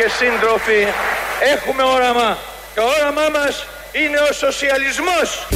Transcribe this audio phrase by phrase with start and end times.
[0.00, 0.86] Συντρόφισσες και σύντροφοι,
[1.54, 2.38] έχουμε όραμα.
[2.74, 5.46] Το όραμά μας είναι ο σοσιαλισμός.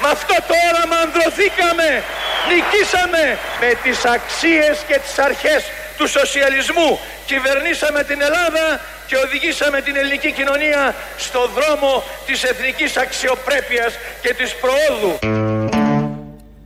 [0.00, 2.02] Με αυτό το όραμα ανδρωθήκαμε,
[2.48, 5.64] νικήσαμε με τις αξίες και τις αρχές
[5.98, 6.90] του σοσιαλισμού.
[7.26, 8.64] Κυβερνήσαμε την Ελλάδα
[9.08, 10.94] και οδηγήσαμε την ελληνική κοινωνία
[11.26, 15.12] στο δρόμο της εθνικής αξιοπρέπειας και της προόδου.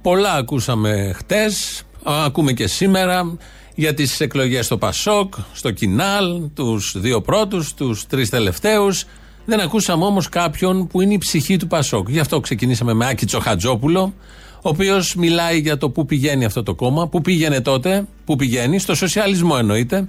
[0.02, 3.36] Πολλά ακούσαμε χτες, ακούμε και σήμερα
[3.74, 9.04] για τις εκλογές στο Πασόκ, στο Κινάλ, τους δύο πρώτους, τους τρεις τελευταίους.
[9.44, 12.08] Δεν ακούσαμε όμως κάποιον που είναι η ψυχή του Πασόκ.
[12.08, 14.14] Γι' αυτό ξεκινήσαμε με Άκη Τσοχατζόπουλο,
[14.62, 18.78] ο οποίος μιλάει για το πού πηγαίνει αυτό το κόμμα, πού πήγαινε τότε, πού πηγαίνει,
[18.78, 20.08] στο σοσιαλισμό εννοείται,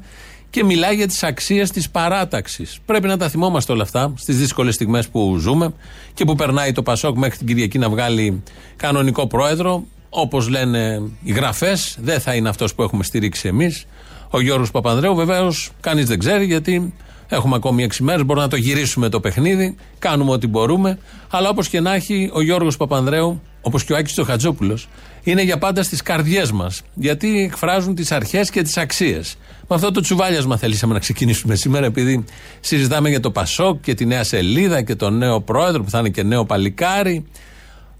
[0.49, 2.79] και μιλάει για τις αξίες της παράταξης.
[2.85, 5.73] Πρέπει να τα θυμόμαστε όλα αυτά στις δύσκολες στιγμές που ζούμε
[6.13, 8.43] και που περνάει το Πασόκ μέχρι την Κυριακή να βγάλει
[8.75, 9.83] κανονικό πρόεδρο.
[10.09, 13.85] Όπως λένε οι γραφές, δεν θα είναι αυτός που έχουμε στηρίξει εμείς.
[14.29, 16.93] Ο Γιώργος Παπανδρέου, βεβαίως, κανείς δεν ξέρει γιατί
[17.33, 19.75] Έχουμε ακόμη 6 μέρες, μπορούμε να το γυρίσουμε το παιχνίδι.
[19.99, 20.99] Κάνουμε ό,τι μπορούμε.
[21.29, 24.87] Αλλά όπως και να έχει, ο Γιώργος Παπανδρέου, όπως και ο Άκης Τσοχατζόπουλος,
[25.23, 26.81] είναι για πάντα στις καρδιές μας.
[26.93, 29.35] Γιατί εκφράζουν τις αρχές και τις αξίες.
[29.67, 32.23] Με αυτό το τσουβάλιασμα θέλησαμε να ξεκινήσουμε σήμερα, επειδή
[32.59, 36.09] συζητάμε για το Πασόκ και τη νέα σελίδα και τον νέο πρόεδρο που θα είναι
[36.09, 37.25] και νέο παλικάρι.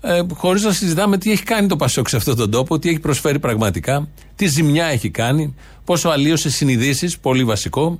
[0.02, 3.00] Ε, Χωρίς να συζητάμε τι έχει κάνει το Πασόκ σε αυτόν τον τόπο, τι έχει
[3.00, 8.00] προσφέρει πραγματικά, τι ζημιά έχει κάνει, πόσο αλλίωσε συνειδήσεις, πολύ βασικό,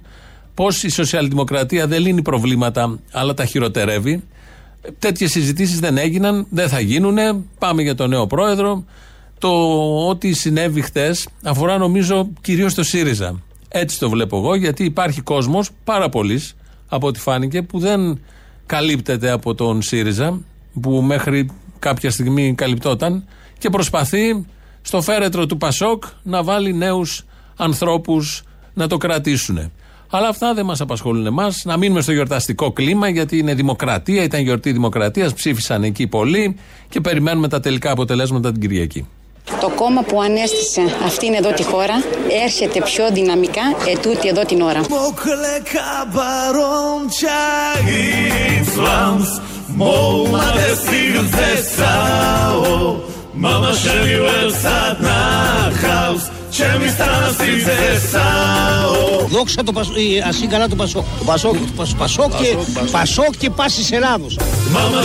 [0.54, 4.24] πώς η σοσιαλδημοκρατία δεν λύνει προβλήματα, αλλά τα χειροτερεύει.
[5.00, 7.18] Τέτοιες συζητήσεις δεν έγιναν, δεν θα γίνουν.
[7.60, 8.84] Πάμε για τον νέο πρόεδρο.
[9.40, 9.50] Το
[10.08, 13.42] ό,τι συνέβη χτες αφορά νομίζω κυρίως το ΣΥΡΙΖΑ.
[13.68, 16.42] Έτσι το βλέπω εγώ, γιατί υπάρχει κόσμος, πάρα πολλοί
[16.88, 18.20] από ό,τι φάνηκε, που δεν
[18.66, 20.40] καλύπτεται από τον ΣΥΡΙΖΑ,
[20.82, 21.50] που μέχρι
[21.80, 23.26] κάποια στιγμή καλυπτόταν
[23.58, 24.46] και προσπαθεί
[24.82, 28.44] στο φέρετρο του Πασόκ να βάλει νέους ανθρώπους
[28.74, 29.72] να το κρατήσουν.
[30.16, 31.62] Αλλά αυτά δεν μας απασχολούν εμάς.
[31.66, 36.56] Να μείνουμε στο γιορταστικό κλίμα, γιατί είναι δημοκρατία, ήταν γιορτή δημοκρατίας, ψήφισαν εκεί πολλοί
[36.90, 39.08] και περιμένουμε τα τελικά αποτελέσματα την Κυριακή.
[39.60, 41.94] Το κόμμα που ανέστησε αυτήν εδώ τη χώρα
[42.46, 44.82] έρχεται πιο δυναμικά ετούτη εδώ την ώρα.
[56.54, 58.64] Mama sheli wel sat nach
[59.18, 59.96] και μη Δόξα το Πασόκ,
[60.28, 61.06] ασύ καλά το Πασόκ.
[61.18, 62.58] Το Πασόκ, το Πασόκ και,
[62.92, 64.38] Πασόκ και πάσης Ελλάδος.
[64.72, 65.02] Μάμα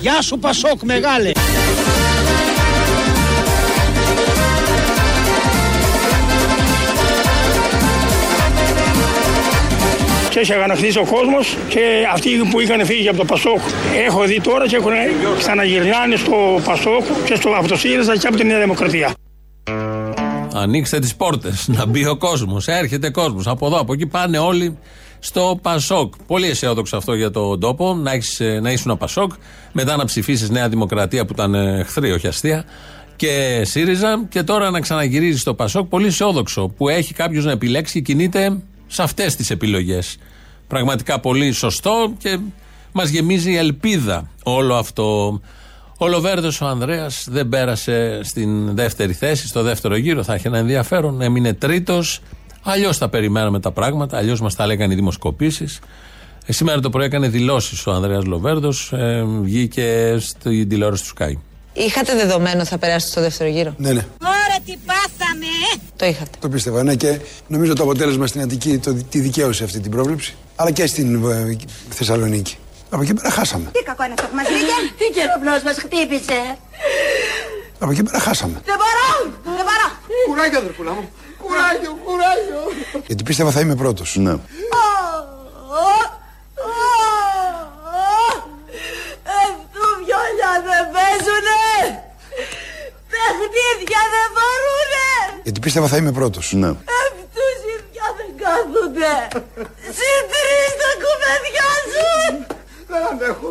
[0.00, 1.30] Γεια σου Πασόκ μεγάλε.
[10.40, 11.80] Έχει αγαναχθεί ο κόσμος και
[12.12, 13.60] αυτοί που είχαν φύγει από το Πασόκ
[14.06, 14.92] έχω δει τώρα και έχουν
[15.38, 19.14] ξαναγυρνάνε στο Πασόκ και στο, από το ΣΥΡΙΖΑ και από τη Νέα Δημοκρατία.
[20.54, 22.66] Ανοίξτε τις πόρτες, να μπει ο κόσμος.
[22.68, 23.46] Έρχεται κόσμος.
[23.46, 24.78] Από εδώ, από εκεί πάνε όλοι
[25.18, 26.14] στο Πασόκ.
[26.26, 29.32] Πολύ αισιόδοξο αυτό για τον τόπο, να, έχεις, να ήσουν Πασόκ,
[29.72, 32.64] μετά να ψηφίσεις Νέα Δημοκρατία που ήταν εχθρή, όχι αστεία,
[33.16, 35.86] και ΣΥΡΙΖΑ, και τώρα να ξαναγυρίζεις στο Πασόκ.
[35.88, 40.16] Πολύ αισιόδοξο που έχει κάποιος να επιλέξει και κινείται σε αυτές τις επιλογές.
[40.70, 42.38] Πραγματικά πολύ σωστό και
[42.92, 45.40] μας γεμίζει ελπίδα όλο αυτό.
[45.98, 50.22] Ο Λοβέρδο ο Ανδρέας δεν πέρασε στην δεύτερη θέση, στο δεύτερο γύρο.
[50.22, 51.20] Θα έχει ένα ενδιαφέρον.
[51.20, 52.20] Έμεινε τρίτος.
[52.62, 55.78] Αλλιώς τα περιμέναμε τα πράγματα, αλλιώς μας τα λέγανε οι δημοσκοπήσεις.
[56.46, 58.92] Ε, σήμερα το πρωί έκανε δηλώσεις ο Ανδρέας Λοβέρδος.
[58.92, 61.32] Ε, βγήκε στην τηλεόραση του Sky.
[61.72, 64.06] Είχατε δεδομένο θα περάσετε στο δεύτερο γύρο; Ναι, ναι.
[64.50, 65.46] Ωραία, τι πάθαμε!
[65.96, 66.30] Το είχατε.
[66.38, 70.34] Το πίστευα, ναι, και νομίζω το αποτέλεσμα στην Αττική το, τη δικαίωσε αυτή την πρόβλεψη.
[70.56, 71.56] Αλλά και στην ε,
[71.88, 72.56] Θεσσαλονίκη.
[72.90, 73.70] Από εκεί πέρα χάσαμε.
[73.72, 76.58] Τι κακό είναι αυτό που μας βρήκε, Τι καιροπνό μας χτύπησε.
[77.78, 78.60] Από εκεί πέρα χάσαμε.
[78.64, 79.32] Δεν μπορώ!
[79.44, 79.88] Δεν μπορώ!
[80.28, 81.08] Κουράγιο, αδερφούλα μου.
[81.42, 82.62] Κουράγιο, κουράγιο.
[83.06, 84.16] Γιατί πίστευα θα είμαι πρώτος.
[84.16, 84.34] Ναι.
[90.40, 92.09] παιχνίδια δεν
[94.34, 95.40] μπορούνε.
[95.42, 96.52] Γιατί πίστευα θα είμαι πρώτος.
[96.52, 96.68] Ναι.
[96.68, 99.12] Αυτούς οι δυο δεν κάθονται.
[99.98, 102.32] Συντρεις τα κουβεντιάζουν.
[102.90, 103.50] Δεν αντέχω.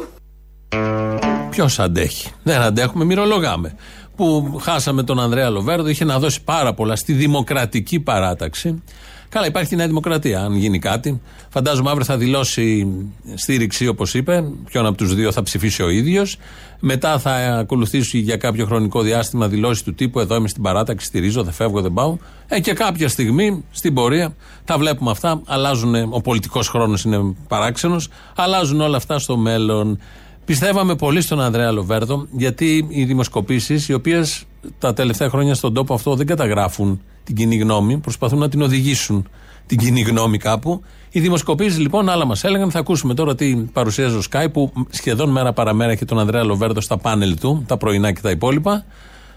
[1.50, 3.76] Ποιος αντέχει; Δεν αντέχουμε, μυρολογάμε.
[4.16, 8.84] Που χάσαμε τον Ανδρέα Λοβέρδο, είχε να δώσει πάρα πολλά στη δημοκρατική παράταξη.
[9.30, 10.42] Καλά, υπάρχει η Νέα Δημοκρατία.
[10.42, 12.88] Αν γίνει κάτι, φαντάζομαι αύριο θα δηλώσει
[13.34, 14.44] στήριξη, όπως είπε.
[14.66, 16.38] Ποιον από τους δύο θα ψηφίσει ο ίδιος.
[16.80, 21.44] Μετά θα ακολουθήσει για κάποιο χρονικό διάστημα δηλώσεις του τύπου: Εδώ είμαι στην παράταξη, στηρίζω,
[21.44, 22.18] δεν φεύγω, δεν πάω.
[22.48, 24.36] Ε, και κάποια στιγμή στην πορεία
[24.66, 25.42] τα βλέπουμε αυτά.
[25.46, 28.10] Αλλάζουν, ο πολιτικός χρόνος είναι παράξενος.
[28.36, 30.00] Αλλάζουν όλα αυτά στο μέλλον.
[30.46, 34.44] Πιστεύαμε πολύ στον Ανδρέα Λοβέρδο, γιατί οι δημοσκοπήσεις, οι οποίες
[34.80, 39.30] τα τελευταία χρόνια στον τόπο αυτό δεν καταγράφουν την κοινή γνώμη, προσπαθούν να την οδηγήσουν
[39.66, 40.84] την κοινή γνώμη κάπου.
[41.12, 42.72] Οι δημοσκοπήσεις λοιπόν άλλα μας έλεγαν.
[42.72, 46.82] Θα ακούσουμε τώρα τι παρουσίαζε ο Σκάι που σχεδόν μέρα παραμέρα έχει τον Ανδρέα Λοβέρδο
[46.82, 48.86] στα πάνελ του, τα πρωινά και τα υπόλοιπα,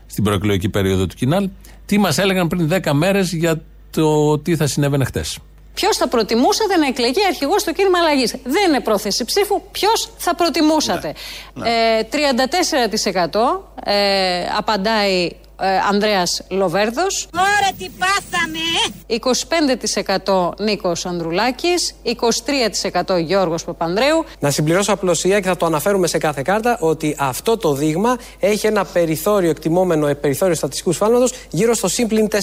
[0.07, 1.49] στην προεκλογική περίοδο του Κινάλ.
[1.87, 5.39] Τι μας έλεγαν πριν 10 μέρες για το τι θα συνέβαινε χτες.
[5.75, 8.35] Ποιος θα προτιμούσατε να εκλεγεί αρχηγός στο κίνημα αλλαγής.
[8.45, 9.63] Δεν είναι πρόθεση ψήφου.
[9.71, 11.15] Ποιος θα προτιμούσατε;
[11.55, 11.99] Ναι, ναι.
[11.99, 12.09] Ε,
[13.33, 15.31] 34% ε, απαντάει
[15.61, 17.29] ε, Ανδρέας Λοβέρδος.
[17.35, 18.59] Ωραία τι πάθαμε!
[20.59, 24.25] 25% Νίκος Ανδρουλάκης, 23% Γιώργος Παπανδρέου.
[24.39, 28.67] Να συμπληρώσω απλωσία και θα το αναφέρουμε σε κάθε κάρτα ότι αυτό το δείγμα έχει
[28.67, 32.39] ένα περιθώριο εκτιμόμενο ε, περιθώριο στατιστικού σφάλματος γύρω στο σύμπλην 4%.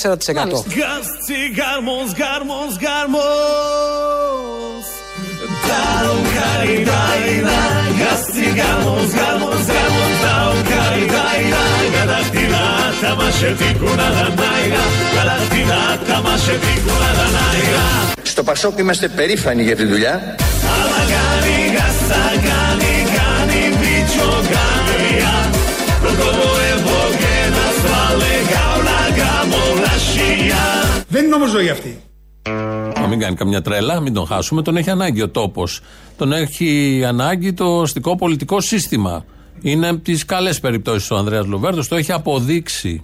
[18.23, 20.35] Στο Πασόκ είμαστε περήφανοι για τη δουλειά.
[31.07, 32.08] Δεν είναι όμως ζωή αυτή.
[33.09, 34.61] Να μην κάνει καμιά τρέλα, μην τον χάσουμε.
[34.61, 35.81] Τον έχει ανάγκη ο τόπος.
[36.17, 39.25] Τον έχει ανάγκη το αστικό πολιτικό σύστημα.
[39.61, 41.87] Είναι από τις καλές περιπτώσεις ο Ανδρέας Λοβέρδος.
[41.87, 43.03] Το έχει αποδείξει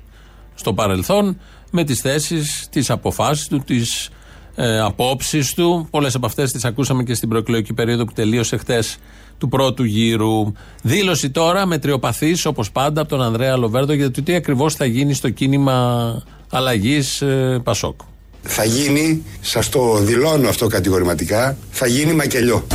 [0.55, 1.39] στο παρελθόν
[1.71, 4.09] με τις θέσεις, τις αποφάσεις του, τις
[4.55, 5.87] ε, απόψεις του.
[5.91, 8.97] Πολλές από αυτές τις ακούσαμε και στην προεκλογική περίοδο που τελείωσε χτες
[9.37, 10.51] του πρώτου γύρου.
[10.83, 14.85] Δήλωση τώρα με τριοπαθή, όπως πάντα, από τον Ανδρέα Λοβέρδο για το τι ακριβώς θα
[14.85, 17.99] γίνει στο κίνημα αλλαγής ε, Πασόκ.
[18.47, 22.65] Θα γίνει, σας το δηλώνω αυτό κατηγορηματικά, θα γίνει μακελιό.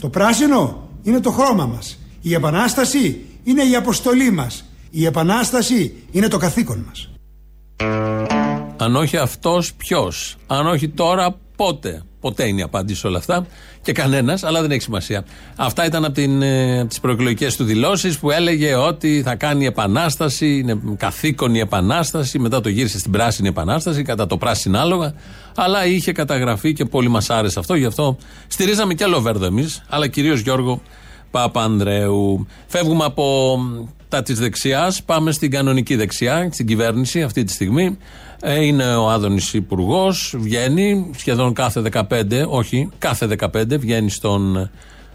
[0.00, 1.98] Το πράσινο είναι το χρώμα μας.
[2.22, 4.64] Η επανάσταση είναι η αποστολή μας.
[4.90, 7.17] Η επανάσταση είναι το καθήκον μας.
[8.76, 13.46] Αν όχι αυτός, ποιος; Αν όχι τώρα, πότε; Ποτέ είναι η απάντηση σε όλα αυτά.
[13.82, 15.24] Και κανένας, αλλά δεν έχει σημασία.
[15.56, 20.58] Αυτά ήταν από, την, ε, τις προεκλογικές του δηλώσεις που έλεγε ότι θα κάνει επανάσταση,
[20.58, 22.38] είναι καθήκον η επανάσταση.
[22.38, 25.14] Μετά το γύρισε στην πράσινη επανάσταση, κατά το πράσινο άλογα.
[25.54, 27.74] Αλλά είχε καταγραφεί και πολύ μας άρεσε αυτό.
[27.74, 28.16] Γι' αυτό
[28.46, 30.82] στηρίζαμε και άλλο Βέρδο εμείς, αλλά κυρίως Γιώργο
[31.30, 32.46] Παπανδρέου.
[32.66, 33.58] Φεύγουμε από
[34.08, 37.98] τα της δεξιάς, πάμε στην κανονική δεξιά, στην κυβέρνηση αυτή τη στιγμή.
[38.42, 44.70] Ε, είναι ο Άδωνης Υπουργός, βγαίνει σχεδόν κάθε 15, όχι, κάθε 15 βγαίνει στον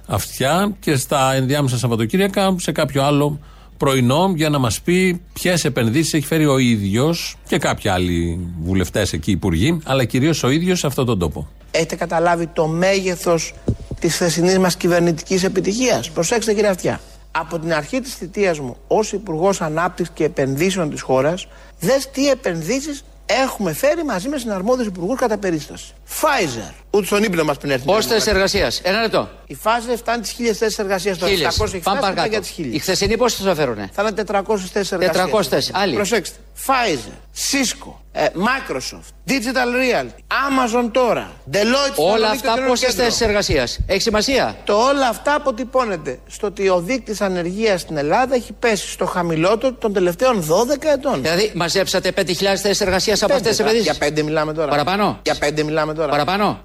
[0.07, 3.39] Αυτιά και στα ενδιάμεσα Σαββατοκύριακα σε κάποιο άλλο
[3.77, 9.13] πρωινό για να μας πει ποιες επενδύσεις έχει φέρει ο ίδιος και κάποιοι άλλοι βουλευτές
[9.13, 11.47] εκεί, υπουργοί, αλλά κυρίως ο ίδιος σε αυτόν τον τόπο.
[11.71, 13.53] Έχετε καταλάβει το μέγεθος
[13.99, 16.99] της χθεσινής μας κυβερνητικής επιτυχίας; Προσέξτε, κύριε Αυτιά.
[17.37, 21.47] Από την αρχή της θητείας μου ως Υπουργός Ανάπτυξης και Επενδύσεων της χώρας,
[21.79, 25.93] δες τι επενδύσεις έχουμε φέρει μαζί με συναρμόδιους υπουργούς κατά περίσταση.
[26.21, 26.73] Pfizer.
[26.89, 27.85] Ούτε στον ύπνο μας πριν έρθει.
[27.85, 29.29] Πόσε θέσει εργασίας; Ένα λεπτό.
[29.47, 31.31] Η Pfizer φτάνει τις χίλιες θέσεις εργασίας τώρα.
[31.31, 32.75] 700 έχει φτάσει για τις χίλιες.
[32.75, 33.89] Οι χθεσινοί πόσε θα φέρουν.
[33.91, 35.29] Θα είναι 400 θέσεις εργασίας.
[35.31, 35.73] 400 θέσεις.
[35.73, 35.95] Άλλοι.
[35.95, 36.37] Προσέξτε.
[36.65, 37.17] Pfizer,
[37.51, 43.67] Cisco, ε, Microsoft, Digital Realty, Amazon τώρα, Deloitte Όλα αυτά πόσε θέσει εργασία.
[43.85, 48.87] Έχει σημασία; Το όλα αυτά αποτυπώνεται στο ότι ο δείκτης ανεργίας στην Ελλάδα έχει πέσει
[48.89, 51.21] στο χαμηλότερο των τελευταίων 12 ετών.
[51.21, 54.69] Δηλαδή, μαζέψατε 5.000 θέσεις εργασίας από αυτές τις επενδύσεις; Για 5 μιλάμε τώρα.
[54.69, 56.09] Παραπάνω; Για 5 μιλάμε τώρα.
[56.09, 56.63] Παραπάνω;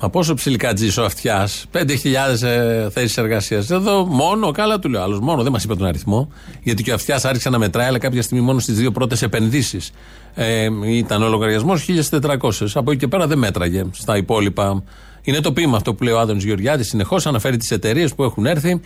[0.00, 3.70] Μα πόσο ψιλικατζή ο αυτιάς, 5.000 ε, θέσεις εργασίας.
[3.70, 6.28] Εδώ μόνο, καλά του λέω άλλος, μόνο δεν μας είπε τον αριθμό.
[6.62, 9.90] Γιατί και ο αυτιάς άρχισε να μετράει, αλλά κάποια στιγμή μόνο στις δύο πρώτες επενδύσεις
[10.34, 12.50] ε, ήταν ο λογαριασμός 1.400.
[12.74, 14.82] Από εκεί και πέρα δεν μέτραγε στα υπόλοιπα.
[15.22, 16.84] Είναι το πείμα αυτό που λέει ο Άδωνης Γεωργιάδη.
[16.84, 18.80] Συνεχώς αναφέρει τις εταιρείες που έχουν έρθει.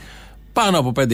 [0.53, 1.07] Πάνω από 5.000.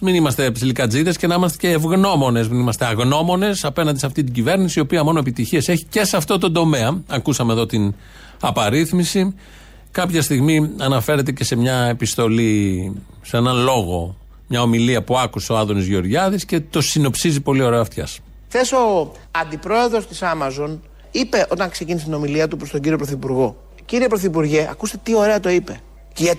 [0.00, 2.48] Μην είμαστε ψιλικατζίδε και να είμαστε και ευγνώμονες.
[2.48, 6.16] Μην είμαστε αγνώμονες απέναντι σε αυτή την κυβέρνηση, η οποία μόνο επιτυχίες έχει και σε
[6.16, 7.02] αυτό το τομέα.
[7.08, 7.94] Ακούσαμε εδώ την
[8.42, 9.34] απαρίθμηση.
[9.90, 15.56] Κάποια στιγμή αναφέρεται και σε μια επιστολή, σε έναν λόγο, μια ομιλία που άκουσε ο
[15.56, 18.06] Άδωνης Γεωργιάδης και το συνοψίζει πολύ ωραία αυτιά.
[18.48, 20.78] Χθες ο αντιπρόεδρος της Amazon
[21.10, 23.56] είπε όταν ξεκίνησε την ομιλία του προς τον κύριο Πρωθυπουργό.
[23.84, 25.80] Κύριε Πρωθυπουργέ, ακούστε τι ωραία το είπε.
[26.12, 26.34] Και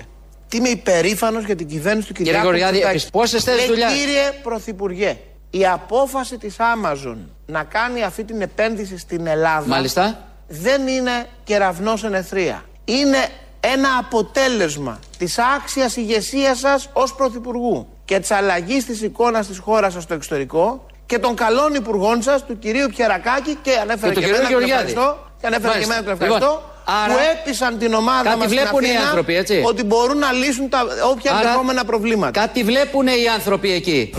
[0.47, 3.11] τι είμαι υπερήφανος για την κυβέρνηση του Κυριάκου Κύριε Γεωργιάδη, Μητσοτάκη.
[3.11, 5.17] πόσες θέσεις Λέει, δουλειάς; Κύριε Πρωθυπουργέ,
[5.49, 10.32] η απόφαση της Amazon να κάνει αυτή την επένδυση στην Ελλάδα Μάλιστα.
[10.47, 12.63] Δεν είναι κεραυνός εν εθρία.
[12.85, 13.27] Είναι
[13.59, 19.93] ένα αποτέλεσμα της άξιας ηγεσίας σας ως Πρωθυπουργού και της αλλαγής της εικόνας της χώρας
[19.93, 24.25] σας στο εξωτερικό και των καλών υπουργών σας, του κυρίου Πιερακάκη και ανέφερα Και του
[24.25, 24.91] και, κυρίου εμένα και τον Γεωργιάδη.
[24.91, 25.93] ευχαριστώ και ανέφερα και Μάλιστα.
[25.93, 28.87] εμένα και τον ευχαριστώ Λοιπόν, άρα, που έπεισαν την ομάδα κάτι μας στην βλέπουν οι
[28.87, 30.79] Αθήνα άνθρωποι, έτσι; ότι μπορούν να λύσουν τα
[31.11, 32.39] όποια Άρα, ενδεχόμενα προβλήματα.
[32.39, 34.13] Κάτι βλέπουν οι άνθρωποι εκεί.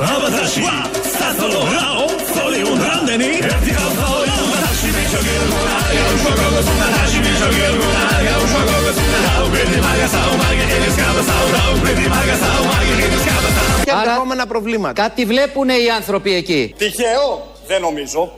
[13.80, 15.02] Όποια Άρα- ενδεχόμενα προβλήματα.
[15.02, 16.74] Κάτι βλέπουν οι άνθρωποι εκεί.
[16.78, 18.32] Τυχαίο, δεν νομίζω.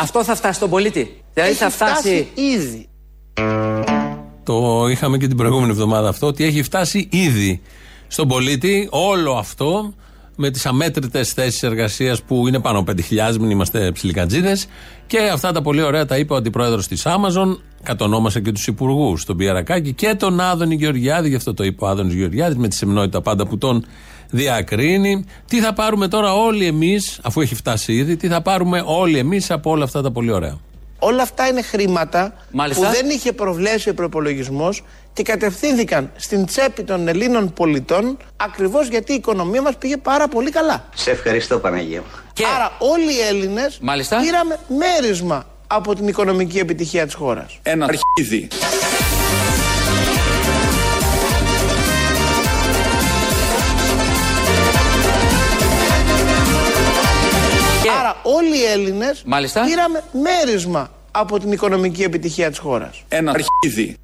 [0.00, 1.22] Αυτό θα φτάσει στον πολίτη.
[1.34, 2.28] Δηλαδή Έχει θα φτάσει.
[2.34, 2.88] ήδη.
[4.42, 7.60] Το είχαμε και την προηγούμενη εβδομάδα αυτό, ότι έχει φτάσει ήδη
[8.06, 9.94] στον πολίτη όλο αυτό
[10.36, 14.66] με τις αμέτρητες θέσεις εργασίας που είναι πάνω από 5.000, μην είμαστε ψιλικατζίδες.
[15.06, 19.24] Και αυτά τα πολύ ωραία τα είπε ο αντιπρόεδρος της Amazon, κατονόμασε και τους υπουργούς,
[19.24, 22.76] τον Πιερακάκη και τον Άδωνη Γεωργιάδη, γι' αυτό το είπε ο Άδωνης Γεωργιάδης, με τη
[22.76, 23.84] σεμνότητα πάντα που τον
[24.30, 25.24] διακρίνει.
[25.48, 29.50] Τι θα πάρουμε τώρα όλοι εμείς, αφού έχει φτάσει ήδη, τι θα πάρουμε όλοι εμείς
[29.50, 30.58] από όλα αυτά τα πολύ ωραία;
[31.06, 32.86] Όλα αυτά είναι χρήματα Μάλιστα.
[32.86, 34.82] που δεν είχε προβλέψει ο προπολογισμός
[35.12, 40.50] και κατευθύνθηκαν στην τσέπη των Ελλήνων πολιτών ακριβώς γιατί η οικονομία μας πήγε πάρα πολύ
[40.50, 40.88] καλά.
[40.94, 42.06] Σε ευχαριστώ Παναγία μου.
[42.32, 44.20] Και Άρα όλοι οι Έλληνες Μάλιστα.
[44.20, 47.58] πήραμε μέρισμα από την οικονομική επιτυχία της χώρας.
[47.62, 48.48] Ένα αρχίδι.
[58.36, 59.64] Όλοι οι Έλληνες Μάλιστα.
[59.64, 63.02] πήραμε μέρισμα από την οικονομική επιτυχία της χώρας.
[63.08, 63.96] Ένα αρχίδι.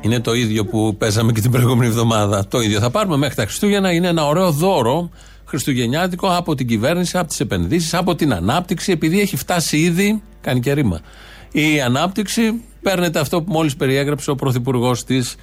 [0.00, 2.46] Είναι το ίδιο που παίζαμε και την προηγούμενη εβδομάδα.
[2.48, 3.92] Το ίδιο θα πάρουμε μέχρι τα Χριστούγεννα.
[3.92, 5.10] Είναι ένα ωραίο δώρο
[5.44, 10.22] χριστουγεννιάτικο από την κυβέρνηση, από τις επενδύσεις, από την ανάπτυξη, επειδή έχει φτάσει ήδη.
[10.40, 11.00] Κάνει και ρήμα.
[11.52, 15.34] Η ανάπτυξη παίρνετε αυτό που μόλις περιέγραψε ο πρωθυπουργός της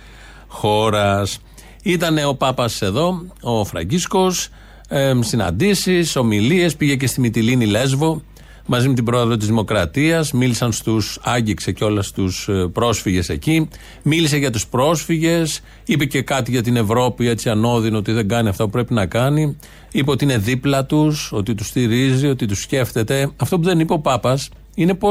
[0.48, 1.39] χώρας.
[1.84, 4.50] Ήταν ο Πάπας εδώ, ο Φραγκίσκος,
[4.91, 8.21] ε, συναντήσεις, ομιλίες, πήγε και στη Μυτιλίνη Λέσβο
[8.65, 10.31] μαζί με την πρόεδρο της Δημοκρατίας.
[10.31, 12.27] Μίλησαν στους, άγγιξε κιόλας στου
[12.71, 13.69] πρόσφυγες εκεί.
[14.03, 15.62] Μίλησε για τους πρόσφυγες.
[15.86, 19.05] Είπε και κάτι για την Ευρώπη, έτσι ανώδυνο, ότι δεν κάνει αυτά που πρέπει να
[19.05, 19.57] κάνει.
[19.91, 23.29] Είπε ότι είναι δίπλα τους, ότι τους στηρίζει, ότι τους σκέφτεται.
[23.38, 25.10] Αυτό που δεν είπε ο Πάπας είναι πώ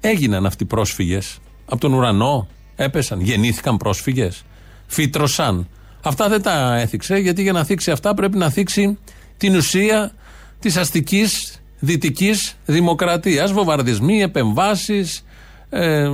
[0.00, 1.38] έγιναν αυτοί οι πρόσφυγες.
[1.64, 4.42] Από τον ουρανό έπεσαν, γεννήθηκαν πρόσφυγες.
[4.86, 5.68] Φύτρωσαν.
[6.02, 8.98] Αυτά δεν τα έθιξε, γιατί για να θίξει αυτά πρέπει να θίξει
[9.36, 10.12] την ουσία
[10.58, 13.52] της αστικής δυτικής δημοκρατίας.
[13.52, 15.24] Βομβαρδισμοί, επεμβάσεις,
[15.70, 16.08] ε,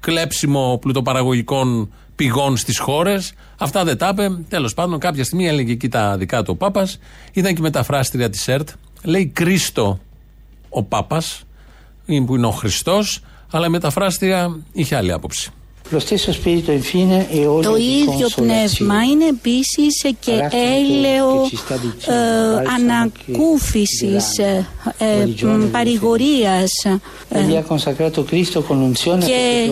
[0.00, 3.32] κλέψιμο πλουτοπαραγωγικών πηγών στις χώρες.
[3.58, 4.30] Αυτά δεν τα είπε.
[4.48, 6.98] Τέλος πάντων, κάποια στιγμή έλεγε εκεί τα δικά του ο Πάπας.
[7.32, 8.68] Ήταν και η μεταφράστρια της ΕΡΤ.
[9.02, 10.00] Λέει Κρίστο
[10.68, 11.42] ο Πάπας,
[12.26, 13.20] που είναι ο Χριστός,
[13.50, 15.50] αλλά η μεταφράστρια είχε άλλη άποψη.
[17.62, 21.48] Το ίδιο πνεύμα είναι επίσης και έλεο
[22.06, 22.14] ε,
[22.76, 24.66] ανακούφισης, ε,
[24.98, 25.26] ε,
[25.70, 27.40] παρηγορίας ε,
[29.26, 29.70] και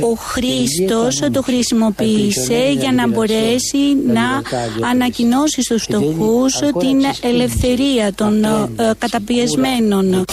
[0.00, 4.42] ο Χριστός το χρησιμοποίησε για να μπορέσει να
[4.90, 10.24] ανακοινώσει στους φτωχούς την ελευθερία των ε, καταπιεσμένων.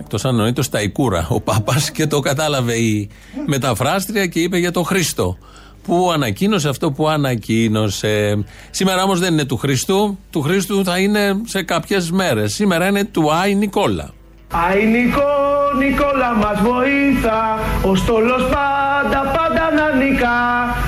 [0.00, 3.08] Εκτό αν εννοείται στα Ικούρα ο Πάπα και το κατάλαβε η
[3.46, 5.38] μεταφράστρια και είπε για το Χριστό.
[5.82, 8.44] Που ανακοίνωσε αυτό που ανακοίνωσε.
[8.70, 10.18] Σήμερα όμως δεν είναι του Χριστού.
[10.30, 12.54] Του Χριστού θα είναι σε κάποιες μέρες.
[12.54, 14.10] Σήμερα είναι του Άι Νικόλα.
[14.50, 20.40] Άι Νικό, Νικόλα μας βοήθα, ο στόλος πάντα πάντα να νικά,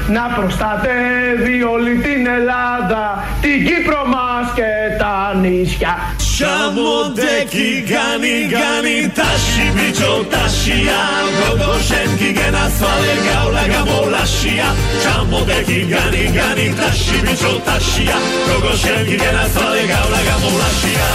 [0.08, 5.94] να προστατεύει όλη την Ελλάδα, την Κύπρο μας και τα νησιά.
[6.34, 11.00] Σαμοντέκι γάνι γάνι τάσι μπιτσο τάσια
[11.38, 14.68] Γογοσένκι και να θάλε γαούλα γαμολάσια.
[15.02, 18.16] Σαμοντέκι γάνι γάνι τάσι μπιτσο τάσια.
[18.48, 21.08] Γογοσένκι και να θάλε γαούλα γαμολάσια.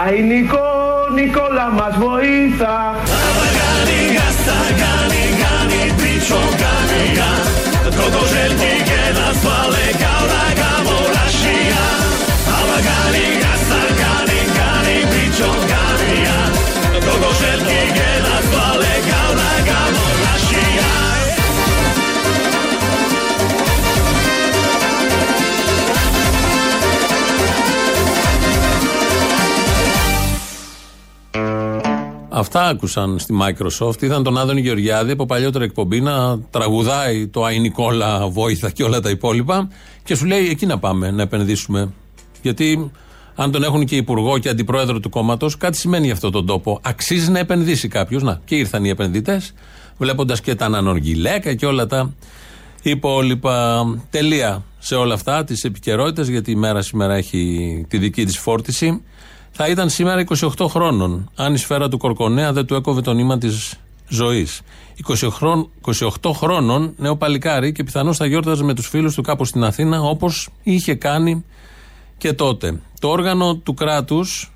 [0.00, 2.95] Άι Νικό, Νικόλα μας βοήθα,
[3.57, 7.31] Γάνι γάστα γάνι γάνι pičongania
[7.97, 10.00] Kogo željki gena svale
[32.34, 34.02] Αυτά άκουσαν στη Microsoft.
[34.02, 39.00] Είδαν τον Άδωνη Γεωργιάδη από παλιότερη εκπομπή να τραγουδάει το Αϊ Νικόλα Βόηθα και όλα
[39.00, 39.68] τα υπόλοιπα
[40.04, 41.92] και σου λέει εκεί να πάμε να επενδύσουμε.
[42.42, 42.90] Γιατί
[43.34, 46.80] αν τον έχουν και υπουργό και αντιπρόεδρο του κόμματος, κάτι σημαίνει για αυτόν τον τόπο.
[46.82, 48.22] Αξίζει να επενδύσει κάποιος.
[48.22, 49.54] Να, και ήρθαν οι επενδυτές,
[49.98, 52.14] βλέποντας και τα ανανοργιλέκα και όλα τα
[52.82, 53.84] υπόλοιπα.
[54.10, 59.02] Τελεία σε όλα αυτά τι επικαιρότητε, γιατί η μέρα σήμερα έχει τη δική της φόρτιση.
[59.52, 60.24] Θα ήταν σήμερα
[60.58, 63.74] 28 χρόνων, αν η σφαίρα του Κορκονέα δεν του έκοβε το νήμα της
[64.08, 64.60] ζωής.
[66.24, 70.00] 28 χρόνων, νέο παλικάρι και πιθανώς θα γιόρταζε με τους φίλους του κάπου στην Αθήνα,
[70.00, 71.44] όπως είχε κάνει
[72.18, 72.80] και τότε.
[73.00, 74.52] Το όργανο του κράτους,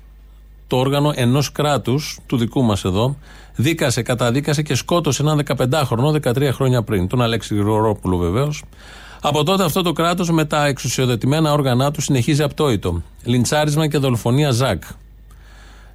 [0.67, 3.17] το όργανο ενός κράτους, του δικού μας εδώ,
[3.55, 7.07] δίκασε, καταδίκασε και σκότωσε έναν 15χρονο 13 χρόνια πριν.
[7.07, 8.63] Τον Αλέξη Γρηγορόπουλο βεβαίως.
[9.21, 13.03] Από τότε αυτό το κράτος με τα εξουσιοδοτημένα όργανα του συνεχίζει απτόητο.
[13.23, 14.83] Λιντσάρισμα και δολοφονία Ζακ.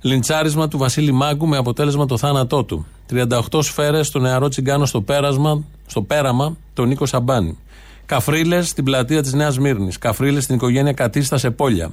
[0.00, 2.86] Λιντσάρισμα του Βασίλη Μάγκου με αποτέλεσμα το θάνατό του.
[3.10, 7.58] 38 σφαίρες στο νεαρό τσιγκάνο στο, πέρασμα, στο πέραμα, τον Νίκο Σαμπάνη.
[8.06, 9.98] Καφρίλες στην πλατεία της Νέας Μύρνης.
[9.98, 11.90] Καφρίλες στην οικογένεια Κατίστα σε Πόλια.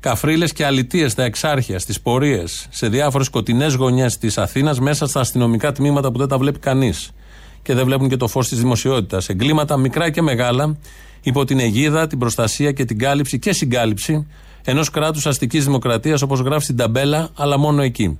[0.00, 5.20] Καφρίλες και αλητίες στα εξάρχεια, στις πορείες, σε διάφορες σκοτεινές γωνιές της Αθήνας, μέσα στα
[5.20, 7.10] αστυνομικά τμήματα που δεν τα βλέπει κανείς
[7.64, 9.28] και δεν βλέπουν και το φως της δημοσιότητας.
[9.28, 10.76] Εγκλήματα μικρά και μεγάλα,
[11.22, 14.26] υπό την αιγίδα, την προστασία και την κάλυψη και συγκάλυψη
[14.64, 18.18] ενός κράτους αστικής δημοκρατίας, όπως γράφει στην ταμπέλα, αλλά μόνο εκεί.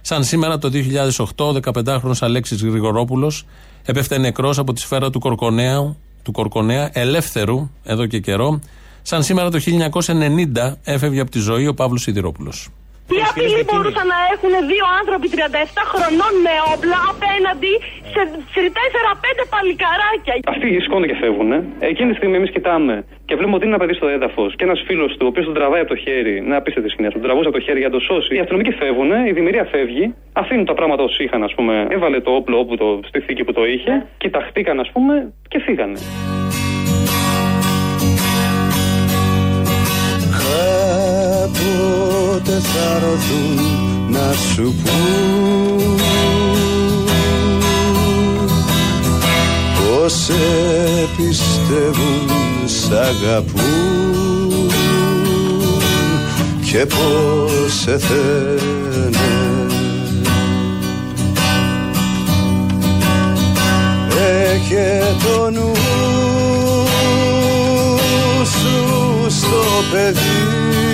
[0.00, 3.46] Σαν σήμερα το 2008, ο 15χρονο Αλέξης Γρηγορόπουλος
[3.84, 8.60] έπεφτε νεκρός από τη σφαίρα του Κορκονέα, του Κορκονέα, ελεύθερου εδώ και καιρό.
[9.02, 12.68] Σαν σήμερα το 1990 έφευγε από τη ζωή ο Παύλος Σιδηρόπουλος.
[13.10, 15.36] Τι απειλή μπορούσαν να έχουν δύο άνθρωποι 37
[15.92, 17.72] χρονών με όπλα απέναντι
[18.12, 18.60] σε, σε
[19.38, 21.50] 4-5 παλικαράκια; Αυτοί σηκώνονται και φεύγουν.
[21.90, 22.94] Εκείνη τη στιγμή εμείς κοιτάμε
[23.28, 25.54] και βλέπουμε ότι είναι ένα παιδί στο έδαφος και ένας φίλος του, ο οποίος τον
[25.58, 26.34] τραβάει από το χέρι.
[26.48, 28.30] Να απίστευτη σκηνή, τον τραβούσε από το χέρι για να το σώσει.
[28.34, 30.04] Οι αστυνομικοί φεύγουν, η δημιουργία φεύγει,
[30.42, 31.74] αφήνουν τα πράγματα όσοι είχαν, ας πούμε.
[31.96, 35.98] Έβαλε το όπλο όπου το, στη θήκη που το είχε, κοιταχτήκαν, ας πούμε, και φύγανε.
[41.44, 43.60] Κάποτε θα έρθουν
[44.08, 46.00] να σου πούν.
[49.76, 50.32] Πως σε
[51.16, 52.28] πιστεύουν,
[52.64, 54.70] σ' αγαπούν
[56.70, 59.18] Και πως σε θένε
[64.52, 65.72] Έχε το νου
[68.44, 70.93] σου στο παιδί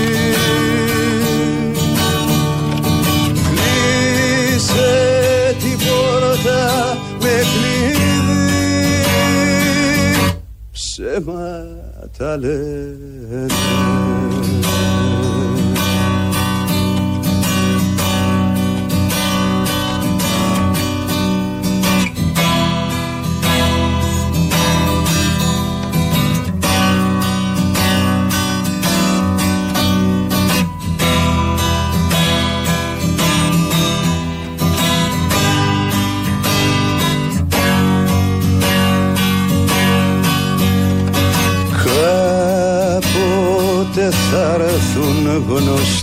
[5.58, 7.90] την πόρτα με κλειδί
[10.72, 13.46] Ψέματα λένε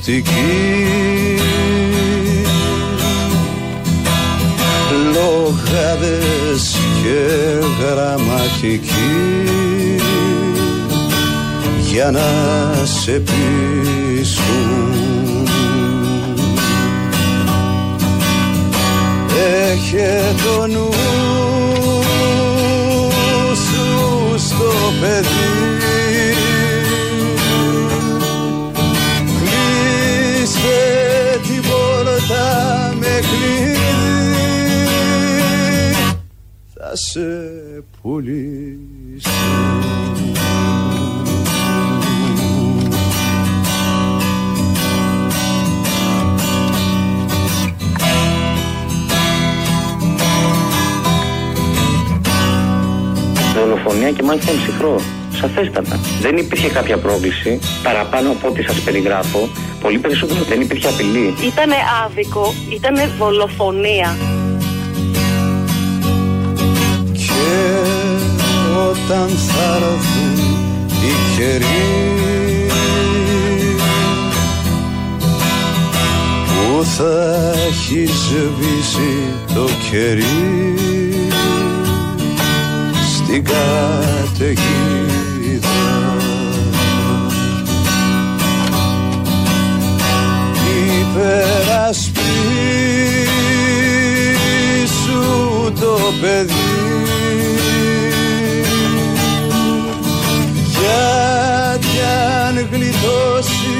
[0.08, 1.38] γνωστικοί
[5.14, 7.20] Λογάδες και
[7.80, 8.88] γραμματικοί
[11.92, 12.26] Για να
[12.86, 13.77] σε πείσουν
[53.60, 55.02] Δολοφονία και μάλιστα ψυχρό.
[55.40, 56.00] Σαφέστατα.
[56.22, 59.50] Δεν υπήρχε κάποια πρόκληση παραπάνω από ό,τι σας περιγράφω.
[59.82, 61.34] Πολύ περισσότερο δεν υπήρχε απειλή.
[61.46, 64.18] Ήτανε άδικο, ήτανε δολοφονία.
[67.14, 70.38] Και και όταν θα έρθουν
[70.90, 72.68] οι καιροί
[76.46, 80.97] που θα έχει σβήσει το κερί
[83.28, 84.58] στην καταιγίδα.
[91.00, 92.14] Υπερασπίσου
[95.80, 96.76] το παιδί.
[100.72, 101.96] Γιατί
[102.48, 103.76] αν γλιτώσει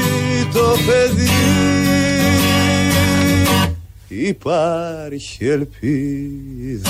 [0.54, 1.30] το παιδί
[4.08, 6.90] υπάρχει ελπίδα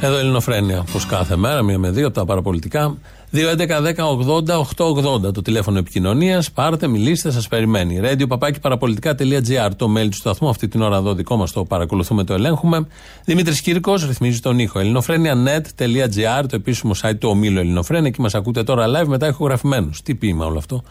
[0.00, 2.96] Εδώ Ελληνοφρένια, όπως κάθε μέρα, μία με δύο από τα παραπολιτικά.
[3.32, 6.50] 2.11.10.80.880 το τηλέφωνο επικοινωνίας.
[6.50, 8.00] Πάρτε, μιλήστε, σας περιμένει.
[8.02, 10.48] Radio παπάκι παραπολιτικά.gr το mail του σταθμού.
[10.48, 12.86] Αυτή την ώρα εδώ δικό μας το παρακολουθούμε, το ελέγχουμε.
[13.24, 14.78] Δημήτρης Κύρκος ρυθμίζει τον ήχο.
[14.78, 18.08] ελληνοφρένια.net.gr το επίσημο site του ομίλου Ελληνοφρένια.
[18.08, 20.02] Εκεί μας ακούτε τώρα live μετά ηχογραφημένους.
[20.02, 20.82] Τι ποίημα όλο αυτό.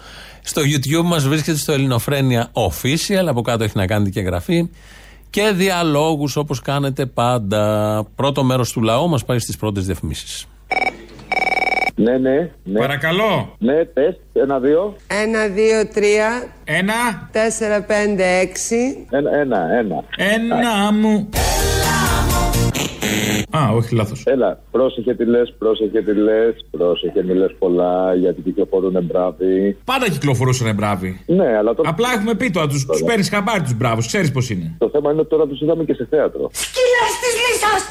[0.43, 3.25] Στο YouTube μας βρίσκεται στο Ελληνοφρένια Official.
[3.25, 4.69] Από κάτω έχει να κάνετε και εγγραφή
[5.29, 8.03] και διαλόγους όπως κάνετε πάντα.
[8.15, 10.47] Πρώτο μέρος του λαού μας πάει στις πρώτες διαφημίσεις.
[11.95, 12.79] Ναι, ναι, ναι.
[12.79, 13.55] Παρακαλώ.
[13.57, 14.95] Ναι, τεστ, ένα, δύο.
[15.07, 16.47] Ένα, δύο, τρία.
[16.63, 17.29] Ένα.
[17.31, 19.07] Τέσσερα, πέντε, έξι.
[19.09, 20.03] Ένα, ένα, ένα.
[20.17, 21.29] Ένα μου.
[23.49, 24.23] Α, όχι, λάθος.
[24.25, 29.77] Έλα, πρόσεχε τι λες, πρόσεχε τι λες, πρόσεχε μη λες πολλά γιατί κυκλοφορούν μπράβοι.
[29.85, 31.21] Πάντα κυκλοφορούσαν μπράβοι.
[31.25, 31.89] Ναι, αλλά τώρα.
[31.89, 34.75] Απλά έχουμε πει τώρα, του παίρνεις χαμπάρι τους μπράβους, ξέρεις πώς είναι.
[34.77, 36.49] Το θέμα είναι ότι τώρα τους είδαμε και σε θέατρο.
[36.53, 37.81] Σκύλα της λύσας!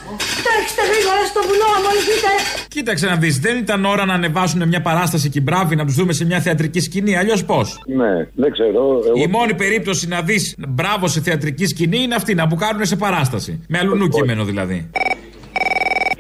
[0.47, 2.31] Τρέξτε γρήγορα στο βουνό, αμολυθείτε!
[2.69, 5.95] Κοίταξε να δεις, δεν ήταν ώρα να ανεβάσουν μια παράσταση και οι μπράβοι να τους
[5.95, 7.16] δούμε σε μια θεατρική σκηνή.
[7.16, 8.71] Αλλιώς πώς; Ναι, δεν ξέρω.
[8.71, 9.12] Εγώ...
[9.14, 13.64] Η μόνη περίπτωση να δεις μπράβο σε θεατρική σκηνή είναι αυτή, να μπουκάρουν σε παράσταση.
[13.69, 14.90] Με αλλουνού κείμενο δηλαδή.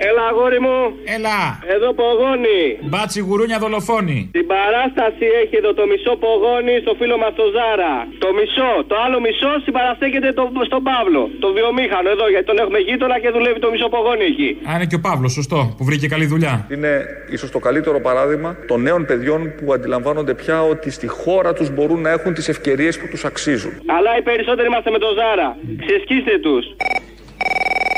[0.08, 0.78] Έλα, αγόρι μου.
[1.16, 1.38] Έλα.
[1.74, 2.62] Εδώ πογόνι.
[2.90, 4.18] Μπάτσι γουρούνια δολοφόνη.
[4.38, 7.94] Την παράσταση έχει εδώ το μισό πογόνι στο φίλο μας το Ζάρα.
[8.24, 8.70] Το μισό.
[8.90, 11.22] Το άλλο μισό συμπαραστέκεται το, στον Παύλο.
[11.44, 14.50] Το βιομήχανο εδώ γιατί τον έχουμε γείτονα και δουλεύει το μισό πογόνι εκεί.
[14.68, 15.60] Α, είναι και ο Παύλος, σωστό.
[15.78, 16.54] Που βρήκε καλή δουλειά.
[16.74, 16.90] Είναι
[17.36, 22.00] ίσως το καλύτερο παράδειγμα των νέων παιδιών που αντιλαμβάνονται πια ότι στη χώρα τους μπορούν
[22.06, 23.72] να έχουν τις ευκαιρίες που τους αξίζουν.
[23.96, 25.48] Αλλά οι περισσότεροι είμαστε με το Ζάρα.
[25.84, 26.64] Ξεσκίστε τους.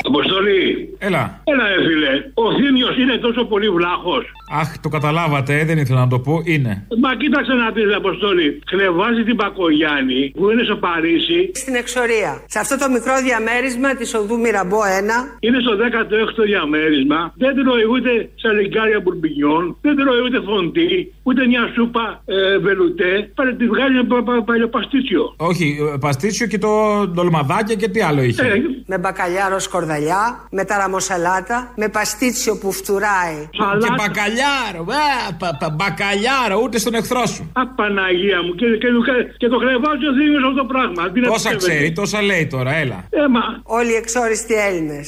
[0.03, 0.95] Αποστολή.
[0.99, 1.41] Έλα.
[1.43, 2.09] Έλα, ρε φίλε.
[2.33, 4.25] Ο Θήμιος είναι τόσο πολύ βλάχος.
[4.51, 6.41] Αχ, το καταλάβατε, ε, δεν ήθελα να το πω.
[6.43, 6.73] Είναι.
[7.03, 8.61] Μα κοίταξε να δεις, Αποστολή.
[8.69, 11.51] Χλεβάζει την Πακογιάννη που είναι στο Παρίσι.
[11.53, 12.31] Στην εξορία.
[12.53, 15.37] Σε αυτό το μικρό διαμέρισμα της οδού Μυραμπό 1.
[15.45, 17.19] Είναι στο 16ο διαμέρισμα.
[17.43, 19.63] Δεν τρώει ούτε σαλιγκάρια μπουρμπινιών.
[19.81, 21.13] Δεν τρώει ούτε φοντί.
[21.23, 23.13] Ούτε μια σούπα ε, βελουτέ.
[23.35, 23.99] Πάρε τη βγάζει
[24.45, 25.23] παλιοπαστίτσιο.
[25.37, 26.71] Όχι, ε, παστίτσιο και το
[27.13, 28.41] ντολμαδάκια και τι άλλο είχε.
[28.41, 33.37] Ε, με μπακαλιάρο σκορδαλιά, με ταραμοσαλάτα, με παστίτσιο που φτουράει.
[33.51, 33.89] Και
[34.39, 37.43] μπακαλιάρο, ε, πα, πα, μπακαλιάρο, ούτε στον εχθρό σου.
[37.59, 41.01] Α, Παναγία μου, και, και, και, και το χρεβάζει ο Θήμιος αυτό το πράγμα.
[41.05, 41.65] αντί να Τόσα πιστεύετε.
[41.65, 42.99] ξέρει, τόσα λέει τώρα, έλα.
[43.09, 43.43] Ε, μα.
[43.63, 45.07] Όλοι οι εξόριστοι Έλληνες.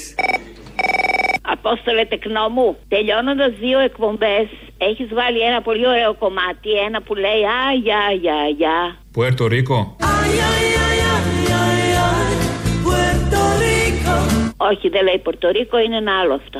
[1.55, 4.47] Απόστολε τεκνό μου, τελειώνοντας δύο εκπομπές,
[4.89, 6.69] έχεις βάλει ένα πολύ ωραίο κομμάτι.
[6.87, 8.77] Ένα που λέει Α, γεια, γεια, γεια.
[9.13, 9.95] Πουέρτο Ρίκο.
[14.71, 16.59] Όχι, δεν λέει Πορτορίκο, είναι ένα άλλο αυτό.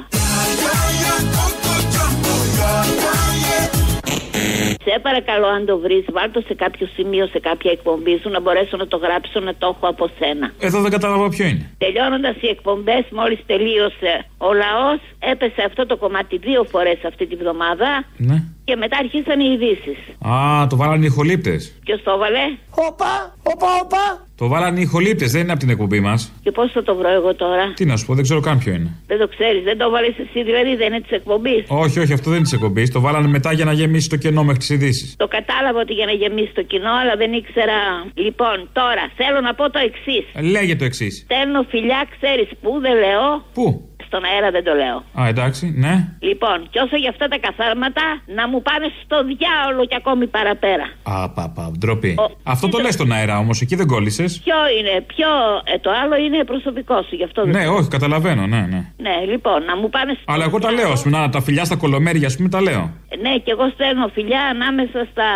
[4.85, 8.39] Σε παρακαλώ, αν το βρεις, βάλ το σε κάποιο σημείο, σε κάποια εκπομπή σου, να
[8.41, 10.51] μπορέσω να το γράψω να το έχω από σένα.
[10.59, 11.69] Εδώ δεν κατάλαβα ποιο είναι.
[11.77, 17.35] Τελειώνοντας οι εκπομπές, μόλις τελείωσε ο λαός, έπεσε αυτό το κομμάτι δύο φορές αυτή τη
[17.35, 18.05] βδομάδα.
[18.17, 18.43] Ναι.
[18.71, 19.99] Και μετά αρχίσαν οι ειδήσεις.
[20.33, 21.61] Α, το βάλανε οι ηχολήπτες.
[21.85, 22.43] Ποιος το έβαλε;
[22.89, 23.13] Όπα,
[23.53, 24.03] όπα, όπα.
[24.41, 26.19] Το βάλανε οι ηχολήπτες, δεν είναι από την εκπομπή μας.
[26.43, 28.73] Και πώς θα το βρω εγώ τώρα; Τι να σου πω, δεν ξέρω καν ποιο
[28.73, 28.89] είναι.
[29.07, 32.27] Δεν το ξέρεις, δεν το βάλει εσύ, δηλαδή δεν είναι της εκπομπής; Όχι, όχι, αυτό
[32.29, 32.91] δεν είναι της εκπομπής.
[32.91, 35.15] Το βάλανε μετά για να γεμίσει το κενό μέχρι τις ειδήσεις.
[35.17, 37.77] Το κατάλαβα ότι για να γεμίσει το κοινό, αλλά δεν ήξερα.
[38.13, 40.23] Λοιπόν, τώρα θέλω να πω το εξής.
[40.51, 41.13] Λέγε το εξής.
[41.25, 43.25] Στέλνω φιλιά, ξέρεις πού, δεν λέω.
[43.53, 43.65] Πού;
[44.11, 44.97] Στον αέρα δεν το λέω.
[45.21, 45.93] Α, εντάξει, ναι.
[46.29, 48.01] Λοιπόν, και όσο για αυτά τα καθάρματα,
[48.37, 50.85] να μου πάνε στο διάολο και ακόμη παραπέρα.
[51.03, 52.11] Α, πα, πα, ντροπή.
[52.25, 54.31] Ο- Αυτό το λες στον αέρα όμως, εκεί δεν κόλλησες.
[54.43, 55.27] Ποιο είναι, ποιο.
[55.73, 57.51] Ε, το άλλο είναι προσωπικό σου, γι' αυτό δεν.
[57.55, 58.81] Ναι, όχι, καταλαβαίνω, ναι, ναι.
[59.05, 60.23] Ναι, λοιπόν, να μου πάνε στο.
[60.33, 62.83] Αλλά εγώ τα λέω, ας πούμε, να, τα φιλιά στα κολομέρια, ας πούμε, τα λέω.
[63.21, 65.27] Ναι, και εγώ στέλνω φιλιά ανάμεσα στα.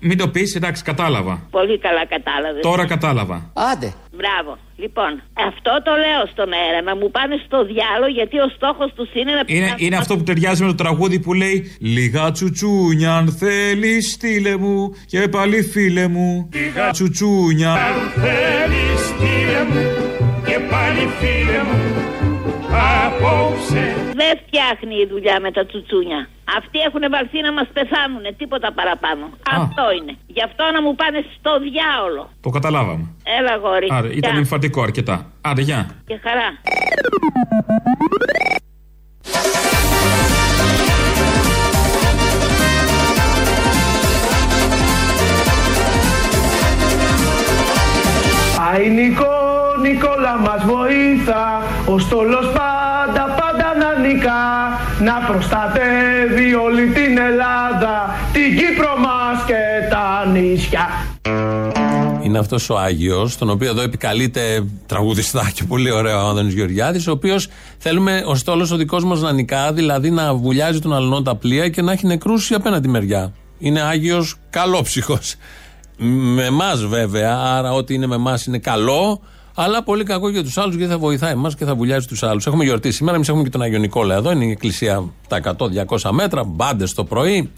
[0.00, 1.46] Μην το πεις, εντάξει, κατάλαβα.
[1.50, 2.62] Πολύ καλά κατάλαβες.
[2.62, 3.52] Τώρα κατάλαβα.
[3.72, 3.92] Άντε.
[4.18, 4.58] Μπράβο.
[4.76, 5.12] Λοιπόν,
[5.48, 6.80] αυτό το λέω στον αέρα.
[6.82, 10.22] Να μου πάνε στο διάλογο γιατί ο στόχος τους είναι να Είναι, είναι αυτό που
[10.22, 16.06] ταιριάζει με το τραγούδι που λέει Λίγα τσουτσούνια αν θέλεις στείλε μου Και πάλι φίλε
[16.08, 17.72] μου Λίγα τσουτσούνια
[18.14, 19.86] θέλεις στείλε μου
[20.46, 22.07] και πάλι φίλε μου
[23.04, 26.28] απόψε Δεν Δεν φτιάχνει η δουλειά με τα τσουτσούνια.
[26.58, 29.24] Αυτοί έχουν βαλθεί να μας πεθάνουν, τίποτα παραπάνω.
[29.60, 30.12] Αυτό είναι.
[30.26, 32.30] Γι' αυτό να μου πάνε στο διάολο.
[32.40, 33.04] Το καταλάβαμε.
[33.38, 33.86] Έλα, γόρι.
[33.90, 34.38] Άρα ήταν Γεια.
[34.38, 35.32] εμφαντικό αρκετά.
[35.40, 35.90] Άντε, γεια.
[36.06, 36.48] Και χαρά.
[48.70, 49.26] Αϊ Νικό,
[49.80, 51.57] Νικόλα μας βοήθα
[51.90, 54.42] Ο στόλος πάντα πάντα να νικά
[55.00, 59.54] Να προστατεύει όλη την Ελλάδα Την Κύπρο μας και
[59.90, 60.88] τα νησιά
[62.22, 67.10] Είναι αυτός ο Άγιος, τον οποίο εδώ επικαλείται τραγουδιστάκι πολύ ωραίο ο Άδωνης Γεωργιάδης, ο
[67.10, 67.48] οποίος
[67.78, 71.68] θέλουμε ο στόλος ο δικός μας να νικά, δηλαδή να βουλιάζει τον αλλονό τα πλοία
[71.68, 73.32] και να έχει νεκρούς η απέναντι μεριά.
[73.58, 75.34] Είναι Άγιος καλόψυχος.
[76.34, 79.20] Με εμάς βέβαια, άρα ό,τι είναι με εμάς είναι καλό,
[79.60, 82.46] αλλά πολύ κακό για τους άλλους γιατί θα βοηθάει εμάς και θα βουλιάζει τους άλλους.
[82.46, 85.56] Έχουμε γιορτή σήμερα, εμείς έχουμε και τον Άγιο Νικόλα εδώ, είναι η εκκλησία τα
[85.98, 87.50] 100-200 μέτρα, μπάντε το πρωί,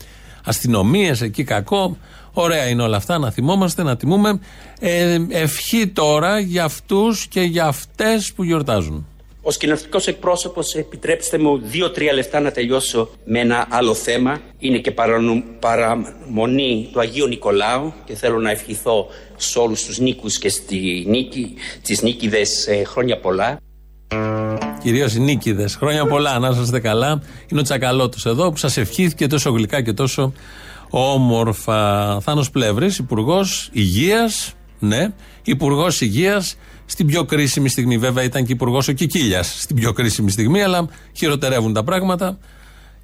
[0.44, 1.96] αστυνομίες εκεί κακό.
[2.32, 4.40] Ωραία είναι όλα αυτά, να θυμόμαστε, να τιμούμε.
[4.78, 9.06] Ε, ευχή τώρα για αυτούς και για αυτές που γιορτάζουν.
[9.50, 14.40] Ω κοινωνικό εκπρόσωπος, επιτρέψτε μου δύο-τρία λεπτά να τελειώσω με ένα άλλο θέμα.
[14.58, 20.38] Είναι και παρανο- παραμονή του Αγίου Νικολάου και θέλω να ευχηθώ σε όλους τους νίκους
[20.38, 23.58] και στη νίκη, τις νίκηδες ε, χρόνια πολλά.
[24.82, 25.74] Κυρίως οι νίκηδες.
[25.74, 27.22] Χρόνια πολλά, να είστε καλά.
[27.50, 30.32] Είναι ο Τσακαλώτος εδώ που σας ευχήθηκε τόσο γλυκά και τόσο
[30.90, 32.20] όμορφα.
[32.20, 34.52] Θάνος Πλεύρης, Υπουργός Υγείας.
[34.78, 35.08] Ναι,
[35.44, 36.56] Υπουργός Υγείας
[36.90, 37.98] στην πιο κρίσιμη στιγμή.
[37.98, 42.38] Βέβαια ήταν και Υπουργός ο Κικίλιας στην πιο κρίσιμη στιγμή, αλλά χειροτερεύουν τα πράγματα.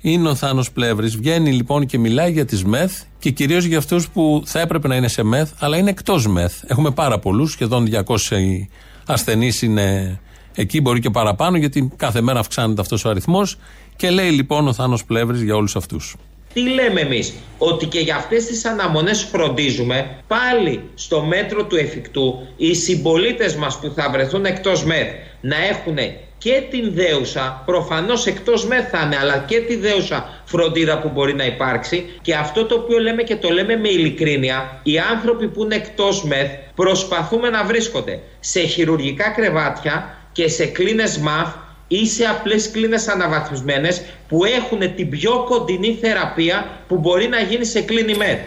[0.01, 1.17] Είναι ο Θάνος Πλεύρης.
[1.17, 4.97] Βγαίνει λοιπόν και μιλάει για τις ΜΕΘ και κυρίως για αυτούς που θα έπρεπε να
[4.97, 6.53] είναι σε ΜΕΘ, αλλά είναι εκτός ΜΕΘ.
[6.67, 8.69] Έχουμε πάρα πολλούς, σχεδόν 200
[9.07, 10.19] ασθενείς είναι
[10.55, 13.59] εκεί, μπορεί και παραπάνω, γιατί κάθε μέρα αυξάνεται αυτός ο αριθμός.
[13.97, 16.17] Και λέει λοιπόν ο Θάνος Πλεύρης για όλους αυτούς.
[16.57, 22.47] Τι λέμε εμείς, ότι και για αυτές τις αναμονές φροντίζουμε πάλι στο μέτρο του εφικτού
[22.57, 25.07] οι συμπολίτες μας που θα βρεθούν εκτός ΜΕΘ
[25.41, 25.97] να έχουν
[26.39, 31.35] και την δέουσα, προφανώς εκτός ΜΕΘ θα είναι, αλλά και τη δέουσα φροντίδα που μπορεί
[31.35, 32.07] να υπάρξει.
[32.23, 36.25] Και αυτό το οποίο λέμε και το λέμε με ειλικρίνεια, οι άνθρωποι που είναι εκτός
[36.25, 41.55] ΜΕΘ προσπαθούμε να βρίσκονται σε χειρουργικά κρεβάτια και σε κλίνες ΜΑΦ
[41.89, 47.65] ή σε απλές κλίνες αναβαθμισμένες που έχουν την πιο κοντινή θεραπεία που μπορεί να γίνει
[47.65, 48.39] σε κλίνη ΜΕΘ.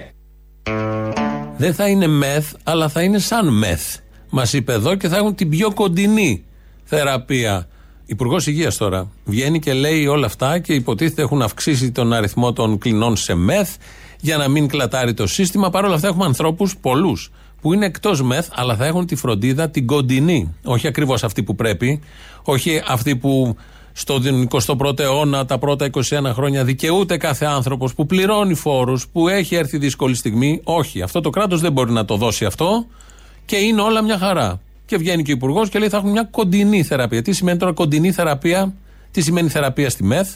[1.57, 3.97] Δεν θα είναι μεθ, αλλά θα είναι σαν μεθ.
[4.29, 6.45] Μας είπε εδώ και θα έχουν την πιο κοντινή
[6.83, 7.67] θεραπεία.
[8.05, 12.77] Υπουργός Υγείας τώρα βγαίνει και λέει όλα αυτά και υποτίθεται έχουν αυξήσει τον αριθμό των
[12.77, 13.75] κλινών σε μεθ
[14.19, 15.69] για να μην κλατάρει το σύστημα.
[15.69, 19.69] Παρ' όλα αυτά έχουμε ανθρώπους, πολλούς, που είναι εκτός μεθ, αλλά θα έχουν τη φροντίδα
[19.69, 20.55] την κοντινή.
[20.63, 21.99] Όχι ακριβώς αυτή που πρέπει,
[22.43, 23.55] όχι αυτή που
[23.91, 24.19] στο
[24.49, 26.01] 21ο αιώνα, τα πρώτα 21
[26.33, 30.61] χρόνια, δικαιούται κάθε άνθρωπος που πληρώνει φόρους, που έχει έρθει δύσκολη στιγμή.
[30.63, 32.85] Όχι, αυτό το κράτος δεν μπορεί να το δώσει αυτό
[33.45, 34.61] και είναι όλα μια χαρά.
[34.85, 37.21] Και βγαίνει και ο Υπουργός και λέει θα έχουν μια κοντινή θεραπεία.
[37.21, 38.73] Τι σημαίνει τώρα κοντινή θεραπεία,
[39.11, 40.27] τι σημαίνει θεραπεία στη ΜΕΘ;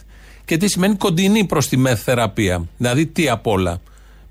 [0.46, 3.82] Και τι σημαίνει κοντινή προς τη ΜΕΘ θεραπεία; Δηλαδή τι απ' όλα;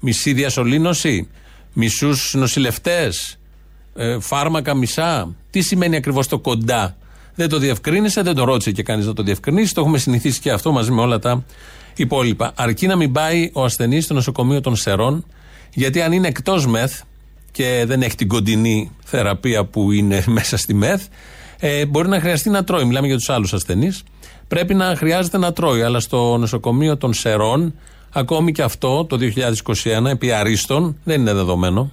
[0.00, 1.28] Μισή διασωλήνωση,
[1.72, 3.38] μισούς νοσηλευτές,
[3.94, 5.34] ε, φάρμακα μισά.
[5.50, 6.96] Τι σημαίνει ακριβώς το κοντά;
[7.34, 9.74] Δεν το διευκρίνησε, δεν το ρώτησε και κανείς να το διευκρινίσει.
[9.74, 11.44] Το έχουμε συνηθίσει και αυτό μαζί με όλα τα
[11.96, 12.52] υπόλοιπα.
[12.56, 15.26] Αρκεί να μην πάει ο ασθενής στο νοσοκομείο των Σερών,
[15.74, 17.00] γιατί αν είναι εκτός ΜΕΘ
[17.50, 21.02] και δεν έχει την κοντινή θεραπεία που είναι μέσα στη ΜΕΘ,
[21.58, 22.84] ε, μπορεί να χρειαστεί να τρώει.
[22.84, 24.02] Μιλάμε για τους άλλους ασθενείς.
[24.48, 25.82] Πρέπει να χρειάζεται να τρώει.
[25.82, 27.74] Αλλά στο νοσοκομείο των Σερών,
[28.12, 29.18] ακόμη και αυτό το
[30.04, 31.90] 2021, επί αρίστων, δεν είναι δεδομένο.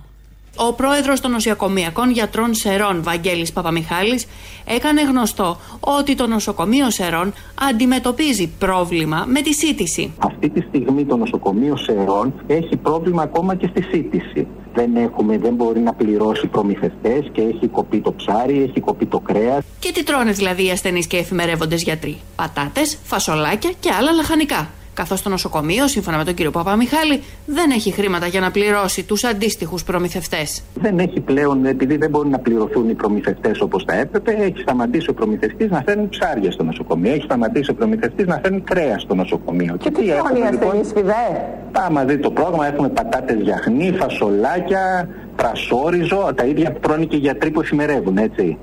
[0.55, 4.27] Ο πρόεδρος των νοσοκομειακών γιατρών Σερών, Βαγγέλης Παπαμιχάλης,
[4.65, 7.33] έκανε γνωστό ότι το νοσοκομείο Σερών
[7.69, 10.13] αντιμετωπίζει πρόβλημα με τη σύντηση.
[10.17, 14.47] Αυτή τη στιγμή το νοσοκομείο Σερών έχει πρόβλημα ακόμα και στη σύντηση.
[14.73, 19.19] Δεν, έχουμε, δεν μπορεί να πληρώσει προμηθευτές και έχει κοπεί το ψάρι, έχει κοπεί το
[19.19, 19.63] κρέας.
[19.79, 24.69] Και τι τρώνε δηλαδή οι ασθενείς και εφημερεύοντες γιατροί; Πατάτες, φασολάκια και άλλα λαχανικά.
[24.99, 29.23] Καθώς το νοσοκομείο, σύμφωνα με τον κύριο Παπαμιχάλη, δεν έχει χρήματα για να πληρώσει τους
[29.23, 30.63] αντίστοιχους προμηθευτές.
[30.73, 35.09] Δεν έχει πλέον, επειδή δεν μπορούν να πληρωθούν οι προμηθευτές όπως θα έπρεπε, έχει σταματήσει
[35.09, 39.15] ο προμηθευτής να φέρνει ψάρια στο νοσοκομείο, έχει σταματήσει ο προμηθευτής να φέρνει κρέα στο
[39.15, 39.77] νοσοκομείο.
[39.77, 41.47] Και τι τρώνε οι ασθενείς, φιδέ.
[41.71, 47.19] Άμα δει το πρόγραμμα, έχουμε πατάτες γιαχνί, φασολάκια, πρασόριζο, τα ίδια που τρώνε και οι
[47.19, 48.57] γιατροί που εφημερεύουν, έτσι.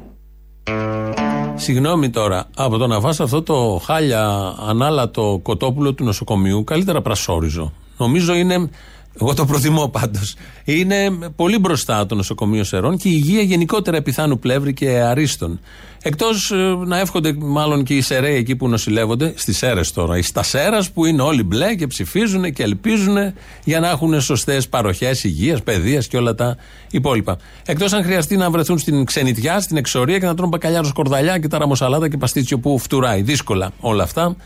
[1.59, 7.73] Συγγνώμη τώρα, από το να φας αυτό το χάλια ανάλατο κοτόπουλο του νοσοκομείου, καλύτερα πρασόριζο.
[7.99, 8.71] Νομίζω είναι
[9.21, 10.35] Εγώ το προτιμώ πάντως.
[10.65, 15.61] Είναι πολύ μπροστά το νοσοκομείο Σερών και η υγεία γενικότερα πιθάνου πλεύρη και αρίστων.
[16.03, 16.53] Εκτός
[16.87, 21.05] να εύχονται μάλλον και οι Σεραίοι εκεί που νοσηλεύονται, στις Σέρες τώρα, στα Σέρας που
[21.05, 23.17] είναι όλοι μπλε και ψηφίζουν και ελπίζουν
[23.65, 26.57] για να έχουν σωστές παροχές υγείας, παιδείας και όλα τα
[26.91, 27.37] υπόλοιπα.
[27.67, 31.49] Εκτός αν χρειαστεί να βρεθούν στην ξενιτιά, στην εξορία και να τρώνε μπακαλιάρο σκορδαλιά και
[31.49, 33.23] ταραμοσαλάτα και παστίτσιο που φτουράει.
[33.23, 34.37] Δύσκολα όλα αυτά.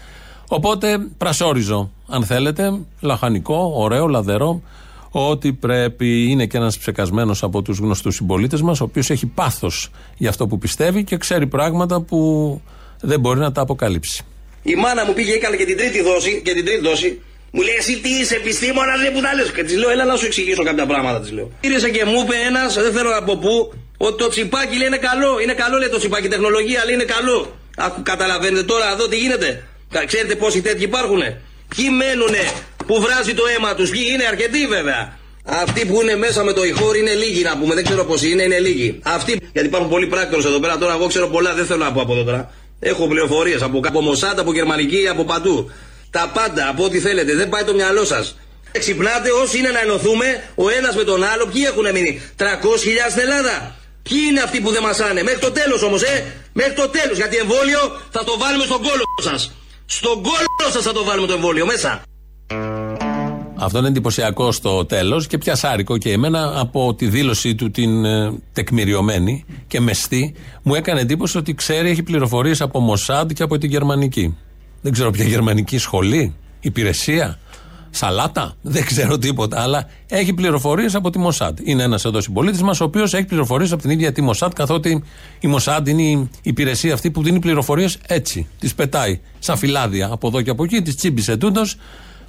[0.53, 4.63] Οπότε πρασόριζο, αν θέλετε, λαχανικό, ωραίο, λαδερό,
[5.11, 6.31] ότι πρέπει.
[6.31, 10.47] Είναι και ένας ψεκασμένος από τους γνωστούς συμπολίτες μας, ο οποίος έχει πάθος για αυτό
[10.47, 12.61] που πιστεύει και ξέρει πράγματα που
[13.01, 14.25] δεν μπορεί να τα αποκαλύψει.
[14.63, 17.21] Η μάνα μου πήγε, έκανε και την τρίτη δόση, και την τρίτη δόση.
[17.51, 19.53] Μου λέει εσύ τι είσαι επιστήμονα, δεν που τα λες.
[19.53, 21.51] Και της λέω, έλα να σου εξηγήσω κάποια πράγματα, της λέω.
[21.61, 25.41] Γύρισε και μου είπε ένας, δεν θέλω από πού, ότι το τσιπάκι λέει είναι καλό.
[25.43, 27.39] Είναι καλό λέει το τσιπάκι, τεχνολογία λέει είναι καλό.
[27.77, 29.65] Άκου, καταλαβαίνετε τώρα εδώ τι γίνεται.
[29.91, 31.41] Κα- Ξέρετε πόσοι τέτοιοι υπάρχουνε;
[31.77, 32.51] Ποιοι μένουνε
[32.87, 35.19] που βράζει το αίμα τους, ποιοι είναι αρκετοί βέβαια.
[35.45, 38.43] Αυτοί που είναι μέσα με το ηχόρ είναι λίγοι να πούμε, δεν ξέρω πόσοι είναι,
[38.43, 38.99] είναι λίγοι.
[39.03, 42.01] Αυτοί, γιατί υπάρχουν πολλοί πράκτορες εδώ πέρα, τώρα εγώ ξέρω πολλά, δεν θέλω να πω
[42.01, 42.53] από εδώ τώρα.
[42.81, 45.71] Έχω πληροφορίες από, από Μοσάτα, από Γερμανική, από παντού.
[46.11, 48.37] Τα πάντα, από ό,τι θέλετε, δεν πάει το μυαλό σας.
[48.79, 53.23] Ξυπνάτε όσοι είναι να ενωθούμε, ο ένας με τον άλλο, ποιοι έχουν μείνει; 300.000 στην
[53.23, 53.75] Ελλάδα.
[54.03, 56.25] Ποιοι είναι αυτοί που δεν μασάνε; Μέχρι το τέλος όμως, ε!
[56.53, 57.17] Μέχρι το τέλος.
[57.17, 59.53] Γιατί εμβόλιο θα το βάλουμε στον κόλο σας.
[59.93, 62.03] Στον κόλο σας θα το βάλουμε το εμβόλιο μέσα.
[63.55, 68.33] Αυτό είναι εντυπωσιακό στο τέλος και πιασάρικο και εμένα από τη δήλωσή του την ε,
[68.53, 73.71] τεκμηριωμένη και μεστή μου έκανε εντύπωση ότι ξέρει, έχει πληροφορίες από Μοσάντ και από την
[73.71, 74.37] γερμανική.
[74.81, 77.39] Δεν ξέρω ποια γερμανική σχολή, υπηρεσία,
[77.91, 79.63] σαλάτα, δεν ξέρω τίποτα.
[79.63, 81.59] Αλλά έχει πληροφορίες από τη Μοσάντ.
[81.63, 85.03] Είναι ένας εδώ συμπολίτης μας, ο οποίος έχει πληροφορίες από την ίδια τη Μοσάντ, καθότι
[85.41, 88.47] η Μοσάντ είναι η υπηρεσία αυτή που δίνει πληροφορίες έτσι.
[88.59, 91.77] Τις πετάει σαν φυλάδια από εδώ και από εκεί, τις τσίμπησε τούτος.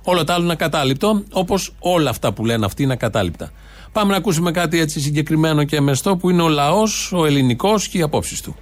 [0.04, 3.52] Όλο το άλλο είναι ακατάληπτο, όπως όλα αυτά που λένε αυτοί είναι ακατάληπτα.
[3.92, 7.98] Πάμε να ακούσουμε κάτι έτσι συγκεκριμένο και μεστό που είναι ο λαός, ο ελληνικός και
[7.98, 8.56] οι απόψεις του.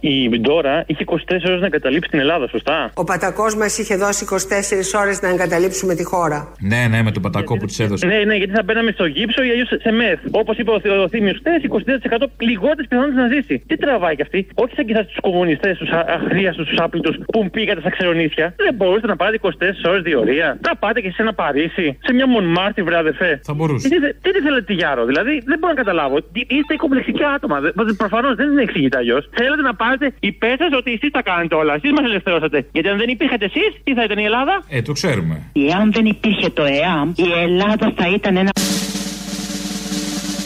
[0.00, 1.14] Η Βιντόρα είχε 24
[1.46, 5.94] ώρες να εγκαταλείψει την Ελλάδα, σωστά; Ο Πατακός μας είχε δώσει 24 ώρες να εγκαταλείψουμε
[5.94, 6.52] τη χώρα.
[6.60, 8.06] Ναι, ναι, με τον πατακό που της έδωσε.
[8.06, 10.18] Ναι, ναι, γιατί θα μπαίναμε στο γύψο ή αλλιώς σε μεθ.
[10.30, 13.62] Όπως είπε ο, Θ- ο Θήμιος χτε, 23% λιγότερε πιθανότητε να ζήσει.
[13.66, 17.50] Τι τραβάει κι αυτή, όχι σαν και εσά του κομμουνιστές, του αχρίαστου, του άπλητου που
[17.50, 18.54] πήγατε στα ξερονίσια.
[18.56, 19.48] Δεν μπορούσατε να πάτε 24
[19.90, 20.58] ώρες διορία.
[20.66, 23.40] Να πάτε και σε ένα Παρίσι, σε μια Μονμάρτη, βρε αδερφέ.
[23.44, 23.88] Θα μπορούσε.
[23.88, 26.16] Τι, τι, τι θέλετε, Γιάρο, δηλαδή; Δεν μπορώ να καταλάβω.
[26.22, 27.56] Τι- Είστε κομπλεξικά άτομα.
[27.96, 29.28] Προφανώς δεν είναι εξηγητά αλλιώς.
[29.38, 29.84] Θέλετε να πάρετε
[30.20, 31.74] υπέρ σα ότι εσείς τα κάνετε όλα.
[31.74, 32.66] Εσείς μας ελευθερώσατε.
[32.72, 35.42] Γιατί αν δεν υπήρχατε εσείς, τι θα ήταν η Ελλάδα; Ε, το ξέρουμε.
[35.52, 38.50] Εάν δεν υπήρχε το ΕΑΜ, η Ελλάδα θα ήταν ένα...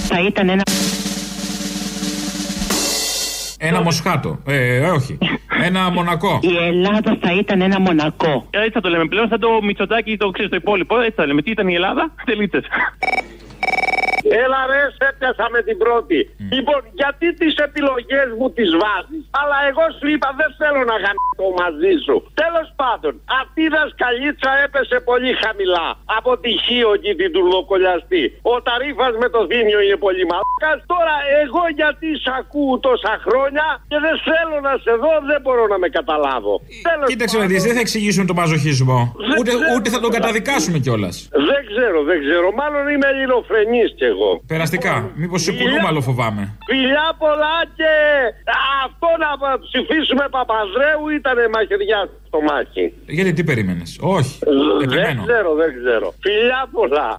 [0.08, 0.62] Θα ήταν ένα...
[3.62, 4.42] Ένα μοσχάτο.
[4.46, 5.18] Ε, ε, όχι.
[5.64, 6.38] Ένα μονακό.
[6.42, 8.46] Η Ελλάδα θα ήταν ένα μονακό.
[8.50, 10.98] Έτσι θα το λέμε πλέον, σαν το Μητσοτάκι το ξέρει το υπόλοιπο.
[10.98, 11.42] Έτσι θα λέμε.
[11.42, 12.60] Τι ήταν η Ελλάδα, τελίτσε.
[14.24, 16.18] Έλα ρε, σε έπιασα με την πρώτη.
[16.56, 21.46] Λοιπόν, γιατί τις επιλογές μου τις βάζεις; Αλλά εγώ σου είπα δεν θέλω να γαμίσω
[21.62, 22.16] μαζί σου.
[22.42, 25.88] Τέλος πάντων, αυτή η δασκαλίτσα έπεσε πολύ χαμηλά.
[26.18, 28.24] Από τη Χίο και την τουρλοκολιαστή.
[28.52, 30.78] Ο Ταρίφας με το Δήμιο είναι πολύ μαλάκας.
[30.92, 35.64] Τώρα εγώ γιατί σ' ακούω τόσα χρόνια και δεν θέλω να σε δω, δεν μπορώ
[35.72, 36.54] να με καταλάβω.
[36.88, 39.00] Τέλος Κοίταξε να δεις, δεν θα εξηγήσουν τον μαζοχισμό.
[39.38, 41.14] Ούτε, ούτε θα τον καταδικάσουμε κιόλας.
[41.50, 42.46] Δεν ξέρω, δεν ξέρω.
[42.60, 44.30] Μάλλον είμαι ελληνοφρενής κι εγώ.
[44.54, 44.94] Περαστικά.
[45.22, 46.42] Μήπως σε κουνούμαλο φοβάμαι.
[46.70, 47.92] Φιλιά πολλά και
[48.84, 49.30] αυτό να
[49.66, 52.40] ψηφίσουμε Παπαδρέου ήταν μαχαιριά στο
[52.74, 52.92] μάχη.
[53.06, 54.38] Γιατί τι περίμενες; Όχι.
[54.40, 55.24] Δεν Επιμένω.
[55.26, 56.14] ξέρω, δεν ξέρω.
[56.20, 57.16] Φιλιά πολλά.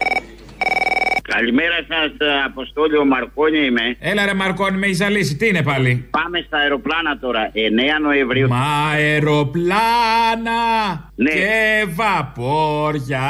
[1.35, 2.11] Καλημέρα σας,
[2.45, 3.95] Αποστόλιο ο Μαρκόνι είμαι.
[3.99, 5.35] Έλα ρε Μαρκόνι, με έχεις ζαλίσει.
[5.35, 7.51] Τι είναι πάλι; Πάμε στα αεροπλάνα τώρα.
[7.53, 8.47] 9 Νοεμβρίου.
[8.47, 9.81] Μα αεροπλάνα
[11.15, 11.29] Ναι.
[11.31, 13.21] και βαπόρια.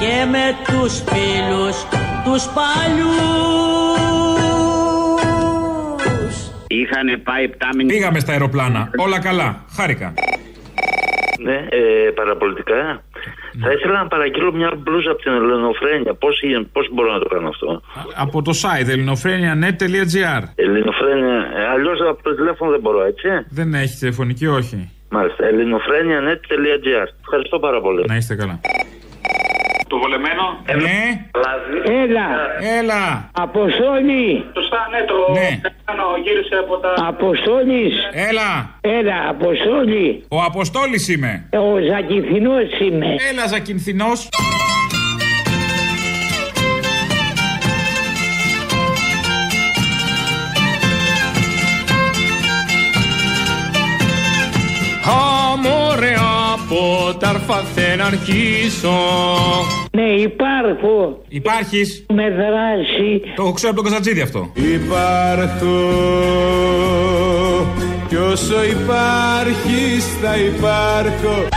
[0.00, 1.76] Και με τους φίλους
[2.24, 3.16] τους παλιούς
[6.66, 7.92] Είχαν πάει 7 μήνε.
[7.92, 8.90] Πήγαμε στα αεροπλάνα.
[8.96, 9.64] Όλα καλά.
[9.76, 10.14] Χάρηκα.
[11.46, 13.02] Ναι, ε, παραπολιτικά.
[13.62, 16.14] Θα ήθελα να παραγγείλω μια μπλούζα από την Ελληνοφρένια.
[16.14, 17.82] Πώς, είναι- πώς μπορώ να το κάνω αυτό;
[18.16, 20.42] Από το site ελληνοφρένια.net.gr.
[20.54, 24.90] Ελληνοφρένια, ε, αλλιώς από το τηλέφωνο δεν μπορώ, έτσι; Δεν έχει τηλεφωνική, όχι.
[25.10, 25.46] Μάλιστα.
[25.46, 27.06] Ελληνοφρένια.net.gr.
[27.20, 28.04] Ευχαριστώ πάρα πολύ.
[28.06, 28.60] Να είστε καλά.
[29.98, 30.44] Το βολεμένο.
[30.86, 31.00] Ναι.
[32.02, 32.26] Έλα.
[32.78, 33.30] Έλα.
[33.32, 34.44] Αποστόλη.
[34.54, 35.60] Σωστά, ναι, το Ναι.
[35.84, 36.94] κάνω, γύρισε από τα...
[37.06, 37.94] Αποστόλης.
[38.28, 38.50] Έλα.
[38.80, 40.24] Έλα, Αποστόλη.
[40.28, 41.48] Ο Αποστόλης είμαι.
[41.52, 43.06] Ο Ζακυθινός είμαι.
[43.30, 44.28] Έλα, Ζακυνθινός.
[57.48, 58.98] Αμόρε από ταρφά να αρχίσω.
[59.92, 61.22] Ναι, υπάρχω.
[61.28, 63.22] Υπάρχεις; Με δράση.
[63.36, 64.50] Το ξέρω από τον Καζατζίδη αυτό.
[64.54, 65.76] Υπάρχω
[68.08, 71.48] κι όσο υπάρχεις θα υπάρχω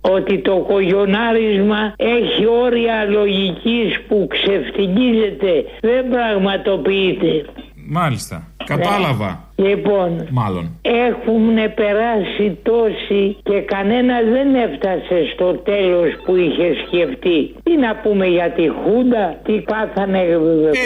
[0.00, 7.44] ότι το κογιονάρισμα έχει όρια λογικής που ξεφτυγίζεται, δεν πραγματοποιείται.
[7.86, 8.46] Μάλιστα.
[8.64, 9.49] Κατάλαβα.
[9.68, 10.64] Λοιπόν, Μάλλον.
[10.82, 11.44] έχουν
[11.74, 17.54] περάσει τόσοι και κανένας δεν έφτασε στο τέλος που είχε σκεφτεί.
[17.62, 20.18] Τι να πούμε για τη Χούντα, τι πάθανε.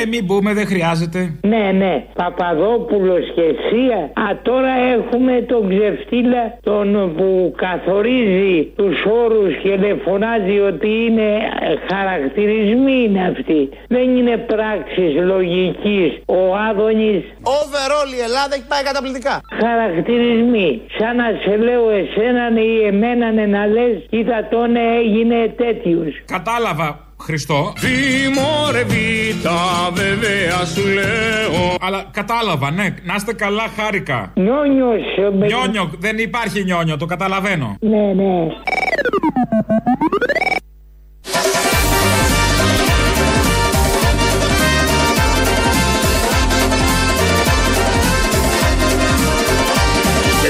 [0.02, 1.20] Ε, μην πούμε, δεν χρειάζεται.
[1.52, 2.04] Ναι, ναι.
[2.14, 4.00] Παπαδόπουλος και Σία.
[4.24, 11.28] Α, τώρα έχουμε τον ξεφτύλα τον που καθορίζει τους όρους και δεν φωνάζει ότι είναι
[11.68, 13.68] ε, χαρακτηρισμοί είναι αυτοί.
[13.88, 16.10] Δεν είναι πράξεις λογικής.
[16.26, 17.22] Ο Άδωνης
[17.58, 19.40] Overall η Ελλάδα έχει πάει καταπληκτικά.
[19.60, 20.68] Χαρακτηρισμοί.
[20.98, 26.02] Σαν να σε λέω εσέναν ή εμέναν να λες, κοίτα τον έγινε τέτοιου.
[26.26, 26.88] Κατάλαβα.
[27.20, 27.72] Χριστό.
[27.78, 29.56] Βήμωρε βήτα
[29.92, 32.94] βέβαια σου λέω Αλλά κατάλαβα, ναι.
[33.02, 34.32] Να είστε καλά, χάρηκα.
[34.34, 35.02] Νιόνιος.
[35.38, 37.76] με- Νιόνιο, δεν υπάρχει νιόνιο, το καταλαβαίνω.
[37.80, 38.46] Ναι, ναι.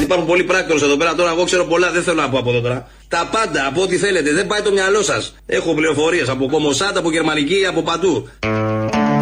[0.04, 1.14] Υπάρχουν πολλοί πράκτορες εδώ πέρα.
[1.14, 2.88] Τώρα, εγώ ξέρω πολλά, δεν θέλω να πω από εδώ τώρα.
[3.08, 4.32] Τα πάντα, από ό,τι θέλετε.
[4.32, 5.34] Δεν πάει το μυαλό σας.
[5.46, 8.28] Έχω πληροφορίες από κομμοσάτα, από γερμανική, από παντού.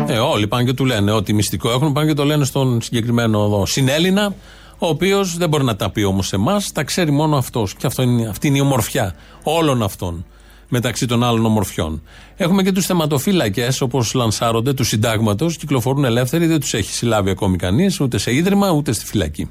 [0.06, 3.44] Ε, όλοι πάνε και του λένε ό,τι μυστικό έχουν, πάνε και το λένε στον συγκεκριμένο
[3.44, 4.34] εδώ συνέλληνα,
[4.78, 7.74] ο οποίος δεν μπορεί να τα πει όμως σε εμάς, τα ξέρει μόνο αυτός.
[7.74, 10.26] Και αυτό είναι, αυτή είναι η ομορφιά όλων αυτών
[10.68, 12.02] μεταξύ των άλλων ομορφιών.
[12.36, 17.56] Έχουμε και τους θεματοφύλακες, όπως λανσάρονται, τους συντάγματος, κυκλοφορούν ελεύθεροι, δεν τους έχει συλλάβει ακόμη
[17.56, 19.50] κανείς, ούτε σε ίδρυμα, ούτε στη φυλακή.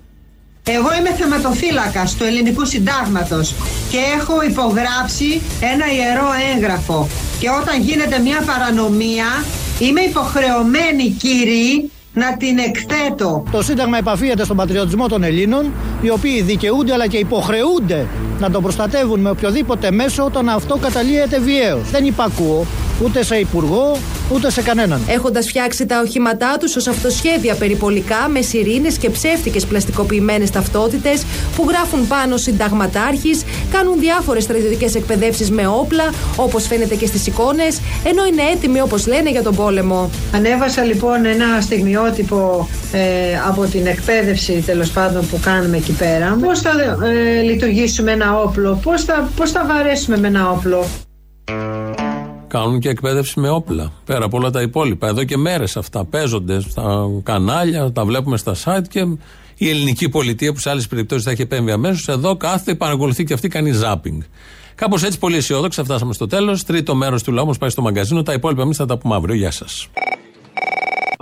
[0.64, 3.54] Εγώ είμαι θεματοφύλακας του ελληνικού συντάγματος
[3.90, 5.42] και έχω υπογράψει
[5.74, 7.08] ένα ιερό έγγραφο.
[7.40, 9.26] Και όταν γίνεται μια παρανομία,
[9.80, 13.44] είμαι υποχρεωμένη, κύριοι, να την εκθέτω.
[13.52, 18.08] Το Σύνταγμα επαφίεται στον πατριωτισμό των Ελλήνων, οι οποίοι δικαιούνται αλλά και υποχρεούνται
[18.40, 21.90] να τον προστατεύουν με οποιοδήποτε μέσο όταν αυτό καταλύεται βιαίως.
[21.92, 22.66] Δεν υπακούω
[23.04, 23.98] ούτε σε υπουργό,
[24.34, 25.02] ούτε σε κανέναν.
[25.08, 31.24] Έχοντας φτιάξει τα οχήματά τους ως αυτοσχέδια περιπολικά με σιρήνες και ψεύτικες πλαστικοποιημένες ταυτότητες
[31.56, 36.04] που γράφουν πάνω συνταγματάρχης, κάνουν διάφορες στρατιωτικές εκπαιδεύσεις με όπλα,
[36.36, 40.10] όπως φαίνεται και στις εικόνες, ενώ είναι έτοιμοι όπως λένε για τον πόλεμο.
[40.34, 43.00] Ανέβασα λοιπόν ένα στιγμιότυπο ε,
[43.48, 46.38] από την εκπαίδευση τέλος πάντων που κάνουμε εκεί πέρα.
[46.42, 46.72] Πώς θα
[47.06, 50.86] ε, λειτουργήσουμε ένα όπλο, πώς θα, πώς θα βαρέσουμε με ένα όπλο;
[52.52, 53.92] Κάνουν και εκπαίδευση με όπλα.
[54.06, 55.08] Πέρα από όλα τα υπόλοιπα.
[55.08, 59.00] Εδώ και μέρες αυτά παίζονται στα κανάλια, τα βλέπουμε στα site και
[59.58, 63.34] η ελληνική πολιτεία που σε άλλες περιπτώσεις θα έχει επέμβει αμέσως, εδώ κάθεται, παρακολουθεί και
[63.34, 64.22] αυτή κάνει ζάπινγκ.
[64.76, 66.64] Κάπως έτσι πολύ αισιόδοξα φτάσαμε στο τέλος.
[66.64, 68.24] Τρίτο μέρος του λαού μας πάει στο μαγκαζίνο.
[68.24, 69.36] Τα υπόλοιπα εμείς θα τα πούμε αύριο.
[69.36, 69.88] Γεια σας.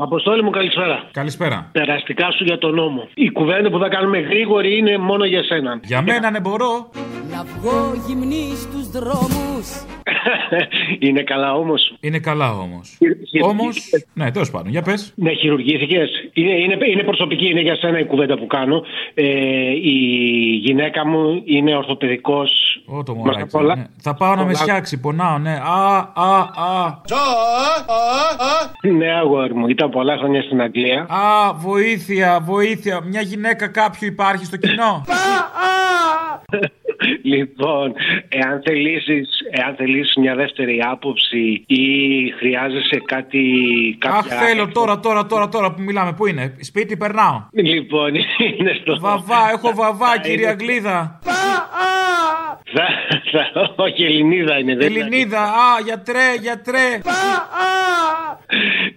[0.02, 1.08] Αποστόλη μου, καλησπέρα.
[1.12, 1.70] Καλησπέρα.
[1.72, 3.08] Περαστικά σου για τον νόμο.
[3.14, 5.80] Η κουβέντα που θα κάνουμε γρήγορη είναι μόνο για σένα.
[5.84, 6.89] Για μένα ναι μπορώ.
[7.32, 9.86] Να βγω γυμνή στους δρόμους
[11.08, 11.93] είναι καλά όμως.
[12.00, 12.97] Είναι καλά όμως.
[13.41, 13.89] Όμως.
[14.14, 15.14] Ναι, τέλος πάντων, για πες.
[15.16, 16.10] Ναι, χειρουργήθηκες.
[16.34, 18.84] Είναι, είναι, είναι προσωπική, είναι για σένα η κουβέντα που κάνω.
[19.14, 19.24] Ε,
[19.82, 19.97] η
[20.62, 22.82] γυναίκα μου είναι ορθοπαιδικός.
[22.86, 23.86] Ω, το μωράκι, ναι.
[24.02, 25.52] Θα πάω να με σιάξει, πονάω, ναι.
[25.52, 26.97] Α, α, α.
[28.82, 31.01] Ναι, αγόρι μου, ήταν πολλά χρόνια στην Αγγλία.
[31.01, 33.01] Α, βοήθεια, βοήθεια.
[33.01, 35.03] Μια γυναίκα κάποιου υπάρχει στο κοινό;
[37.21, 37.93] Λοιπόν,
[38.29, 41.85] εάν θελήσεις, εάν θελήσεις μια δεύτερη άποψη ή
[42.37, 43.43] χρειάζεσαι κάτι...
[44.05, 46.13] Αχ, θέλω τώρα, τώρα, τώρα, τώρα που μιλάμε.
[46.13, 47.43] Πού είναι, σπίτι περνάω.
[47.51, 48.15] Λοιπόν,
[48.57, 48.99] είναι στο...
[48.99, 51.19] Βαβά, έχω βαβά, κυρία Γκλίδα.
[52.74, 52.88] Θα,
[53.32, 54.76] θα, όχι, Ελληνίδα είναι.
[54.76, 56.88] Δεν Ελληνίδα, α, γιατρέ, γιατρέ.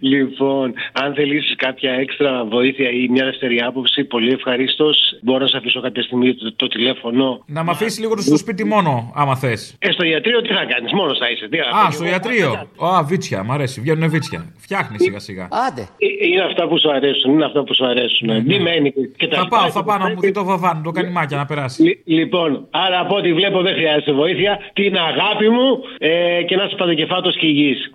[0.01, 4.99] Λοιπόν, αν θελήσεις κάποια έξτρα βοήθεια ή μια δεύτερη άποψη, πολύ ευχαρίστως.
[5.23, 7.45] Μπορώ να σε αφήσω κάποια στιγμή το, το τηλέφωνο.
[7.47, 9.77] Να με αφήσεις λίγο στο σπίτι μόνο, άμα θες.
[9.79, 11.49] Ε, στο ιατρείο τι θα κάνεις, μόνος θα είσαι.
[11.49, 12.69] Τι, Α, στο ιατρείο.
[12.95, 14.53] Α, βίτσια, μ' αρέσει, βγαίνουν βίτσια.
[14.59, 15.49] Φτιάχνει σιγά σιγά.
[15.69, 15.81] Άντε.
[15.81, 18.27] Ε, Είναι αυτά που σου αρέσουν, είναι αυτά που σου αρέσουν.
[18.29, 18.63] Ναι, Μη ναι.
[18.63, 19.57] μένει και τα Θα λοιπά.
[19.59, 21.83] πάω, θα πάω να μου δει το βαβάν, το κανημάκια να περάσει.
[21.83, 24.59] Λι- Λοιπόν, άρα από ό,τι βλέπω δεν χρειάζεται βοήθεια.
[24.73, 27.91] Την αγάπη μου ε, και να είσαι παντοκεφάτος και υγιής.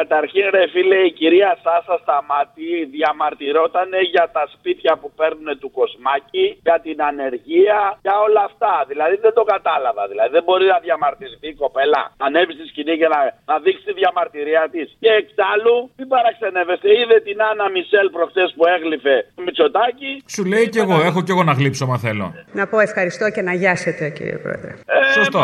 [0.00, 6.46] Καταρχήν, ρε φίλε, η κυρία Σάσα Σταμάτη διαμαρτυρόταν για τα σπίτια που παίρνουν του Κοσμάκη,
[6.66, 8.74] για την ανεργία, για όλα αυτά.
[8.90, 10.02] Δηλαδή δεν το κατάλαβα.
[10.12, 13.20] Δηλαδή δεν μπορεί να διαμαρτυρηθεί η κοπέλα, να ανέβει στη σκηνή και να,
[13.50, 14.86] να δείξει τη διαμαρτυρία της.
[15.02, 20.10] Και εξάλλου, μην παραξενεύεστε, είδε την Άννα Μισελ προχθές που έγλυφε το Μητσοτάκι.
[20.34, 22.26] Σου λέει κι εγώ, έχω κι εγώ να γλύψω, μα θέλω.
[22.58, 24.72] Να πω ευχαριστώ και να γιάσετε, κύριε Πρόεδρε.
[25.18, 25.42] Σωστό.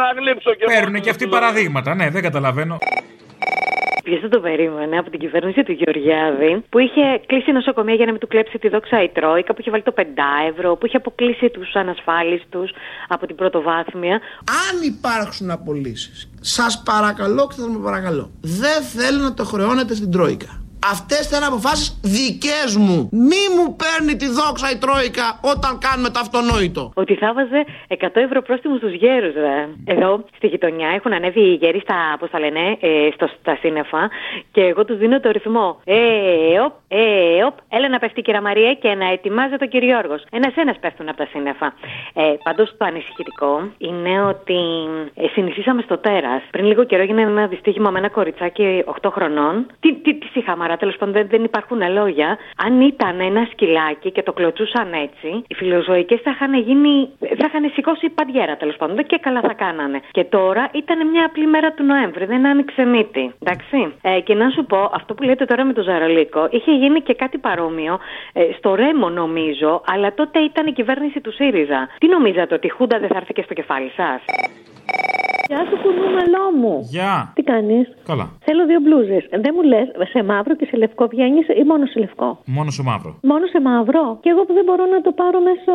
[0.00, 2.76] Να γλύψω και Παίρνουν και αυτοί παραδείγματα, ναι, δεν καταλαβαίνω.
[4.08, 8.10] Ποιος δεν το περίμενε από την κυβέρνηση του Γεωργιάδη που είχε κλείσει νοσοκομεία για να
[8.10, 10.02] μην του κλέψει τη δόξα η Τρόικα, που είχε βάλει το 5
[10.50, 12.70] ευρώ, που είχε αποκλείσει τους ανασφάλιστους
[13.08, 14.20] από την πρωτοβάθμια.
[14.68, 20.10] Αν υπάρξουν απολύσεις, σας παρακαλώ και θα με παρακαλώ, δεν θέλω να το χρεώνετε στην
[20.10, 20.67] Τρόικα.
[20.84, 23.08] Αυτές θα είναι αποφάσεις δικές μου.
[23.12, 26.92] Μη μου παίρνει τη δόξα η Τρόικα όταν κάνουμε το αυτονόητο.
[26.94, 29.68] Ότι θα βάζε 100 ευρώ πρόστιμο στους γέρους, ρε.
[29.84, 34.10] Εδώ στη γειτονιά έχουν ανέβει οι γέροι στα, πώς τα λένε, ε, στο, στα σύννεφα
[34.50, 35.80] και εγώ τους δίνω το ρυθμό.
[35.84, 35.96] Ε,
[36.66, 40.24] οπ, ε, οπ, έλα να πέφτει η κυρία Μαρία και να ετοιμάζεται ο κύριο Γιώργος.
[40.30, 41.74] Ένα-ένα πέφτουν από τα σύννεφα.
[42.14, 44.60] Ε, Πάντως το ανησυχητικό είναι ότι
[45.14, 46.42] ε, συνηθίσαμε στο τέρας.
[46.50, 49.66] Πριν λίγο καιρό έγινε ένα δυστύχημα με ένα κοριτσάκι 8 χρονών.
[49.80, 50.30] Τι, τι, τις
[50.68, 52.38] συχαμαρά, τέλος πάντων δεν, δεν υπάρχουν λόγια.
[52.56, 57.08] Αν ήταν ένα σκυλάκι και το κλωτσούσαν έτσι, οι φιλοζωικές θα είχαν γίνει.
[57.18, 58.96] θα είχαν σηκώσει παντιέρα τέλος πάντων.
[58.96, 60.00] Δεν και καλά θα κάνανε.
[60.10, 63.34] Και τώρα ήταν μια απλή μέρα του Νοέμβρη, δεν άνοιξε μύτη.
[63.42, 63.94] Εντάξει.
[64.02, 67.14] Ε, και να σου πω, αυτό που λέτε τώρα με το Ζαρολίκο, είχε γίνει και
[67.14, 67.98] κάτι παρόμοιο
[68.32, 71.88] ε, στο Ρέμο νομίζω, αλλά τότε ήταν η κυβέρνηση του ΣΥΡΙΖΑ.
[71.98, 74.20] Τι νομίζατε, ότι η Χούντα δεν θα έρθει και στο κεφάλι σας;
[75.48, 76.74] Γεια σου, κουνούμελό μου.
[76.90, 77.32] Γεια.
[77.34, 78.26] Τι κάνεις; Καλά.
[78.46, 79.24] Θέλω δύο μπλούζες.
[79.44, 82.82] Δεν μου λες σε μαύρο και σε λευκό βγαίνεις ή μόνο σε λευκό; Μόνο σε
[82.82, 83.18] μαύρο.
[83.22, 84.18] Μόνο σε μαύρο.
[84.22, 85.72] Και εγώ που δεν μπορώ να το πάρω μέσω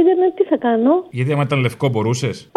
[0.00, 2.50] ίντερνετ, τι θα κάνω; Γιατί άμα ήταν λευκό μπορούσες;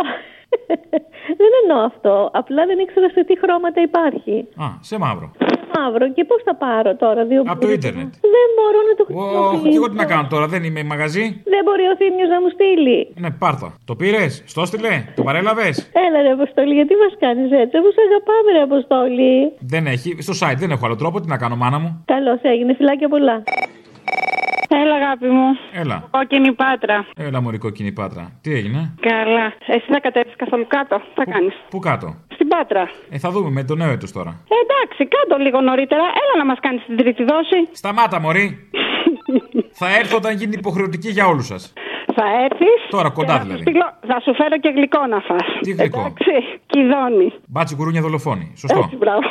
[1.42, 2.30] δεν εννοώ αυτό.
[2.34, 4.48] Απλά δεν ήξερα σε τι χρώματα υπάρχει.
[4.66, 5.32] Α, σε μαύρο.
[5.78, 6.06] Μαύρο.
[6.16, 8.12] Και πώς θα πάρω τώρα δύο Από το ίντερνετ.
[8.36, 9.70] Δεν μπορώ να το Ωχ, χρησιμοποιήσω.
[9.72, 11.26] και εγώ τι να κάνω τώρα, δεν είμαι μαγαζί.
[11.54, 13.00] Δεν μπορεί ο Θήμιος να μου στείλει.
[13.24, 13.68] Ναι, πάρτα.
[13.90, 15.76] Το πήρες, στο στείλε, το παρέλαβες.
[16.06, 17.76] Έλα ρε Αποστόλη, γιατί μας κάνεις έτσι.
[17.82, 19.32] Όπω αγαπάμε ρε Αποστόλη.
[19.74, 21.90] Δεν έχει, στο site δεν έχω άλλο τρόπο, τι να κάνω, μάνα μου.
[22.14, 23.36] Καλώς έγινε, φυλάκια πολλά.
[24.68, 25.48] Έλα, αγάπη μου.
[25.72, 26.04] Έλα.
[26.12, 27.06] Κόκκινη πάτρα.
[27.18, 28.32] Έλα, μωρή κόκκινη πάτρα.
[28.42, 29.54] Τι έγινε, Καλά.
[29.68, 31.54] Εσύ θα κατέβεις καθόλου κάτω; Θα κάνεις.
[31.70, 32.90] πού κάτω; Στην πάτρα.
[33.10, 34.30] Ε, θα δούμε με το νέο έτος τώρα.
[34.54, 36.02] Ε, εντάξει, κάτω λίγο νωρίτερα.
[36.22, 37.60] Έλα να μας κάνεις την τρίτη δόση.
[37.72, 38.70] Σταμάτα, μωρή.
[39.80, 41.74] θα έρθω όταν γίνει υποχρεωτική για όλους σας.
[42.16, 42.80] Θα έρθεις.
[42.90, 43.64] Τώρα, κοντά δηλαδή.
[44.08, 45.46] Θα σου φέρω και γλυκό να φας.
[45.62, 47.34] Τι γλυκό; Εντάξει, κυδόνι.
[47.48, 48.54] Μπάτσι κουρούνια δολοφόνη.
[48.58, 48.80] Σωστό.
[48.80, 49.30] Έτσι, μπράβο.